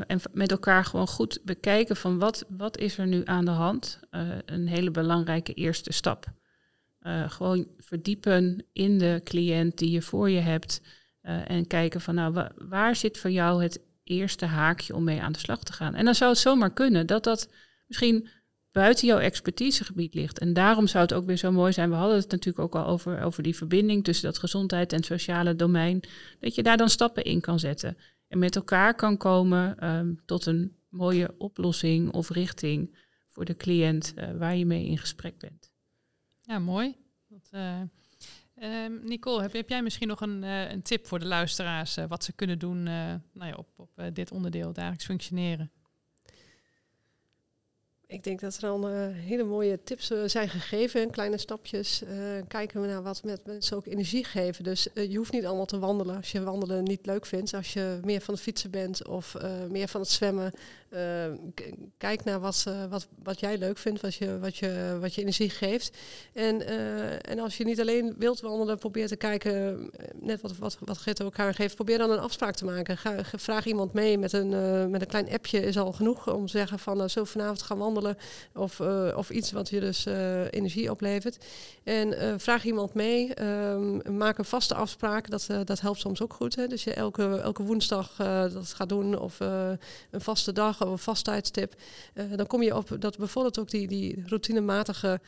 en 0.06 0.20
met 0.32 0.50
elkaar 0.50 0.84
gewoon 0.84 1.08
goed 1.08 1.40
bekijken 1.44 1.96
van 1.96 2.18
wat, 2.18 2.44
wat 2.48 2.78
is 2.78 2.98
er 2.98 3.06
nu 3.06 3.22
aan 3.24 3.44
de 3.44 3.50
hand. 3.50 4.00
een 4.44 4.68
hele 4.68 4.90
belangrijke 4.90 5.52
eerste 5.52 5.92
stap. 5.92 6.26
gewoon 7.26 7.66
verdiepen 7.78 8.66
in 8.72 8.98
de 8.98 9.20
cliënt 9.24 9.78
die 9.78 9.90
je 9.90 10.02
voor 10.02 10.30
je 10.30 10.40
hebt. 10.40 10.80
en 11.22 11.66
kijken 11.66 12.00
van 12.00 12.14
nou, 12.14 12.32
wa 12.32 12.52
waar 12.56 12.96
zit 12.96 13.18
voor 13.18 13.30
jou 13.30 13.62
het 13.62 13.80
eerste 14.04 14.46
haakje 14.46 14.94
om 14.94 15.04
mee 15.04 15.22
aan 15.22 15.32
de 15.32 15.38
slag 15.38 15.62
te 15.62 15.72
gaan. 15.72 15.94
En 15.94 16.04
dan 16.04 16.14
zou 16.14 16.30
het 16.30 16.40
zomaar 16.40 16.72
kunnen 16.72 17.06
dat 17.06 17.24
dat 17.24 17.48
misschien 17.86 18.28
buiten 18.74 19.06
jouw 19.06 19.18
expertisegebied 19.18 20.14
ligt. 20.14 20.38
En 20.38 20.52
daarom 20.52 20.86
zou 20.86 21.02
het 21.02 21.12
ook 21.12 21.26
weer 21.26 21.36
zo 21.36 21.52
mooi 21.52 21.72
zijn. 21.72 21.90
We 21.90 21.96
hadden 21.96 22.16
het 22.16 22.30
natuurlijk 22.30 22.64
ook 22.64 22.82
al 22.82 22.86
over, 22.86 23.22
over 23.22 23.42
die 23.42 23.56
verbinding 23.56 24.04
tussen 24.04 24.24
dat 24.24 24.38
gezondheid 24.38 24.92
en 24.92 25.02
sociale 25.02 25.56
domein. 25.56 26.00
Dat 26.40 26.54
je 26.54 26.62
daar 26.62 26.76
dan 26.76 26.88
stappen 26.88 27.24
in 27.24 27.40
kan 27.40 27.58
zetten. 27.58 27.96
En 28.28 28.38
met 28.38 28.56
elkaar 28.56 28.94
kan 28.94 29.16
komen 29.16 29.88
um, 29.88 30.20
tot 30.24 30.46
een 30.46 30.76
mooie 30.88 31.34
oplossing 31.38 32.12
of 32.12 32.30
richting 32.30 32.96
voor 33.28 33.44
de 33.44 33.56
cliënt 33.56 34.14
uh, 34.16 34.30
waar 34.38 34.56
je 34.56 34.66
mee 34.66 34.86
in 34.86 34.98
gesprek 34.98 35.38
bent. 35.38 35.72
Ja, 36.42 36.58
mooi. 36.58 36.96
Dat, 37.28 37.50
uh, 37.52 37.80
Um, 38.62 39.00
Nicole, 39.04 39.48
heb, 39.50 39.68
jij 39.68 39.82
misschien 39.82 40.08
nog 40.08 40.20
een, 40.20 40.42
uh, 40.42 40.70
een 40.70 40.82
tip 40.82 41.06
voor 41.06 41.18
de 41.18 41.26
luisteraars 41.26 41.98
wat 42.08 42.24
ze 42.24 42.32
kunnen 42.32 42.58
doen 42.58 42.78
uh, 42.78 43.14
nou 43.32 43.50
ja, 43.50 43.54
op, 43.56 43.68
op 43.76 43.90
dit 44.12 44.30
onderdeel 44.30 44.72
dagelijks 44.72 45.04
functioneren? 45.04 45.70
Ik 48.14 48.24
denk 48.24 48.40
dat 48.40 48.56
er 48.56 48.68
al 48.68 48.88
hele 49.12 49.44
mooie 49.44 49.78
tips 49.84 50.12
zijn 50.26 50.48
gegeven, 50.48 51.10
kleine 51.10 51.38
stapjes. 51.38 52.02
kijken 52.48 52.80
we 52.80 52.86
naar 52.86 53.02
wat 53.02 53.24
met 53.24 53.46
mensen 53.46 53.76
ook 53.76 53.86
energie 53.86 54.24
geven. 54.24 54.64
Dus 54.64 54.88
je 54.94 55.16
hoeft 55.16 55.32
niet 55.32 55.46
allemaal 55.46 55.66
te 55.66 55.78
wandelen 55.78 56.16
als 56.16 56.32
je 56.32 56.42
wandelen 56.42 56.84
niet 56.84 57.06
leuk 57.06 57.26
vindt. 57.26 57.54
Als 57.54 57.72
je 57.72 57.98
meer 58.04 58.20
van 58.20 58.34
het 58.34 58.42
fietsen 58.42 58.70
bent 58.70 59.06
of 59.06 59.36
meer 59.68 59.88
van 59.88 60.00
het 60.00 60.10
zwemmen, 60.10 60.52
uh, 60.94 61.00
kijk 61.98 62.24
naar 62.24 62.40
wat, 62.40 62.64
wat, 62.90 63.08
wat 63.22 63.40
jij 63.40 63.58
leuk 63.58 63.78
vindt, 63.78 64.00
wat 64.00 64.14
je, 64.14 64.38
wat 64.38 64.56
je, 64.56 64.98
wat 65.00 65.14
je 65.14 65.20
energie 65.20 65.50
geeft. 65.50 65.96
En, 66.32 66.62
uh, 66.62 67.30
en 67.30 67.38
als 67.38 67.56
je 67.56 67.64
niet 67.64 67.80
alleen 67.80 68.14
wilt 68.18 68.40
wandelen, 68.40 68.78
probeer 68.78 69.08
te 69.08 69.16
kijken, 69.16 69.90
net 70.14 70.40
wat, 70.40 70.56
wat, 70.56 70.76
wat 70.80 70.98
Gert 70.98 71.22
ook 71.22 71.38
aangeeft, 71.38 71.74
probeer 71.74 71.98
dan 71.98 72.10
een 72.10 72.18
afspraak 72.18 72.54
te 72.54 72.64
maken. 72.64 72.98
Vraag 73.36 73.66
iemand 73.66 73.92
mee 73.92 74.18
met 74.18 74.32
een, 74.32 74.48
met 74.90 75.00
een 75.00 75.06
klein 75.06 75.30
appje, 75.30 75.60
is 75.60 75.78
al 75.78 75.92
genoeg 75.92 76.32
om 76.32 76.46
te 76.46 76.50
zeggen 76.58 76.78
van 76.78 77.10
zo 77.10 77.24
vanavond 77.24 77.62
gaan 77.62 77.78
wandelen. 77.78 78.16
Of, 78.54 78.80
of 79.16 79.30
iets 79.30 79.52
wat 79.52 79.68
je 79.68 79.80
dus 79.80 80.06
energie 80.50 80.90
oplevert. 80.90 81.44
En 81.84 82.40
vraag 82.40 82.64
iemand 82.64 82.94
mee, 82.94 83.42
um, 83.42 84.16
maak 84.16 84.38
een 84.38 84.44
vaste 84.44 84.74
afspraak, 84.74 85.30
dat, 85.30 85.46
dat 85.64 85.80
helpt 85.80 86.00
soms 86.00 86.22
ook 86.22 86.32
goed. 86.32 86.56
Hè? 86.56 86.66
Dus 86.66 86.84
je 86.84 86.94
elke, 86.94 87.36
elke 87.38 87.62
woensdag 87.62 88.14
dat 88.52 88.72
gaat 88.74 88.88
doen 88.88 89.18
of 89.18 89.40
een 89.40 90.20
vaste 90.20 90.52
dag 90.52 90.83
een 90.92 90.98
vast 90.98 91.24
tijdstip. 91.24 91.74
Uh, 92.14 92.36
dan 92.36 92.46
kom 92.46 92.62
je 92.62 92.76
op 92.76 92.96
dat 92.98 93.18
bijvoorbeeld 93.18 93.58
ook 93.58 93.70
die, 93.70 93.88
die 93.88 94.22
routinematige 94.26 95.20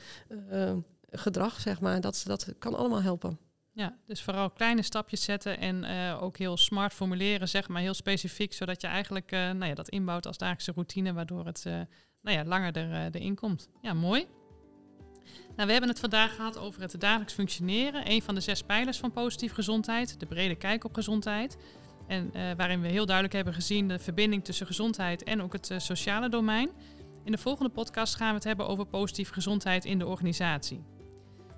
uh, 0.53 0.73
gedrag, 1.11 1.61
zeg 1.61 1.81
maar, 1.81 2.01
dat, 2.01 2.23
dat 2.27 2.55
kan 2.59 2.75
allemaal 2.75 3.03
helpen. 3.03 3.39
Ja, 3.73 3.97
dus 4.07 4.23
vooral 4.23 4.51
kleine 4.51 4.83
stapjes 4.83 5.23
zetten 5.25 5.59
en 5.59 5.85
uh, 5.85 6.23
ook 6.23 6.37
heel 6.37 6.57
smart 6.57 6.93
formuleren, 6.93 7.49
zeg 7.49 7.69
maar, 7.69 7.81
heel 7.81 7.95
specifiek, 7.95 8.53
zodat 8.53 8.81
je 8.81 8.87
eigenlijk 8.87 9.31
nou 9.31 9.65
ja, 9.65 9.75
dat 9.75 9.89
inbouwt 9.89 10.27
als 10.27 10.39
dagelijkse 10.39 10.73
routine, 10.73 11.13
waardoor 11.13 11.47
het 11.47 11.65
nou 12.21 12.37
ja, 12.37 12.45
langer 12.45 12.77
er, 12.77 13.11
erin 13.13 13.35
komt. 13.35 13.69
Ja, 13.83 13.93
mooi. 13.93 14.27
Nou, 15.57 15.67
we 15.67 15.73
hebben 15.73 15.91
het 15.91 16.01
vandaag 16.01 16.35
gehad 16.35 16.59
over 16.59 16.81
het 16.81 17.01
dagelijks 17.01 17.33
functioneren, 17.33 18.11
een 18.11 18.23
van 18.23 18.35
de 18.35 18.41
zes 18.41 18.63
pijlers 18.63 18.99
van 18.99 19.13
positieve 19.13 19.55
gezondheid, 19.55 20.21
de 20.21 20.27
brede 20.27 20.55
kijk 20.55 20.85
op 20.85 20.95
gezondheid. 20.95 21.57
En 22.07 22.31
uh, 22.37 22.43
waarin 22.57 22.81
we 22.81 22.89
heel 22.89 23.07
duidelijk 23.07 23.35
hebben 23.35 23.55
gezien 23.55 23.89
de 23.89 23.99
verbinding 23.99 24.45
tussen 24.45 24.67
gezondheid 24.67 25.25
en 25.25 25.43
ook 25.43 25.53
het 25.53 25.71
uh, 25.71 25.79
sociale 25.79 26.29
domein. 26.29 26.71
In 27.25 27.33
de 27.33 27.39
volgende 27.39 27.71
podcast 27.71 28.15
gaan 28.15 28.29
we 28.29 28.35
het 28.35 28.45
hebben 28.45 28.69
over 28.69 28.87
positieve 28.87 29.33
gezondheid 29.33 29.85
in 29.85 29.99
de 29.99 30.07
organisatie. 30.07 30.85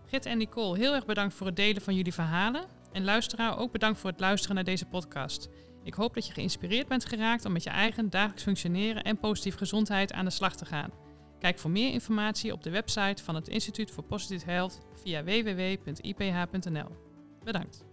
Git 0.06 0.26
en 0.26 0.38
Nicole, 0.38 0.78
heel 0.78 0.94
erg 0.94 1.06
bedankt 1.06 1.34
voor 1.34 1.46
het 1.46 1.56
delen 1.56 1.82
van 1.82 1.94
jullie 1.94 2.14
verhalen. 2.14 2.64
En 2.92 3.04
luisteraar, 3.04 3.58
ook 3.58 3.72
bedankt 3.72 3.98
voor 3.98 4.10
het 4.10 4.20
luisteren 4.20 4.54
naar 4.54 4.64
deze 4.64 4.86
podcast. 4.86 5.48
Ik 5.82 5.94
hoop 5.94 6.14
dat 6.14 6.26
je 6.26 6.32
geïnspireerd 6.32 6.88
bent 6.88 7.04
geraakt 7.04 7.44
om 7.44 7.52
met 7.52 7.62
je 7.62 7.70
eigen 7.70 8.10
dagelijks 8.10 8.42
functioneren 8.42 9.02
en 9.02 9.18
positieve 9.18 9.58
gezondheid 9.58 10.12
aan 10.12 10.24
de 10.24 10.30
slag 10.30 10.56
te 10.56 10.64
gaan. 10.64 10.90
Kijk 11.38 11.58
voor 11.58 11.70
meer 11.70 11.92
informatie 11.92 12.52
op 12.52 12.62
de 12.62 12.70
website 12.70 13.24
van 13.24 13.34
het 13.34 13.48
Instituut 13.48 13.90
voor 13.90 14.04
Positive 14.04 14.50
Health 14.50 14.78
via 15.02 15.24
www.iph.nl. 15.24 16.88
Bedankt. 17.44 17.84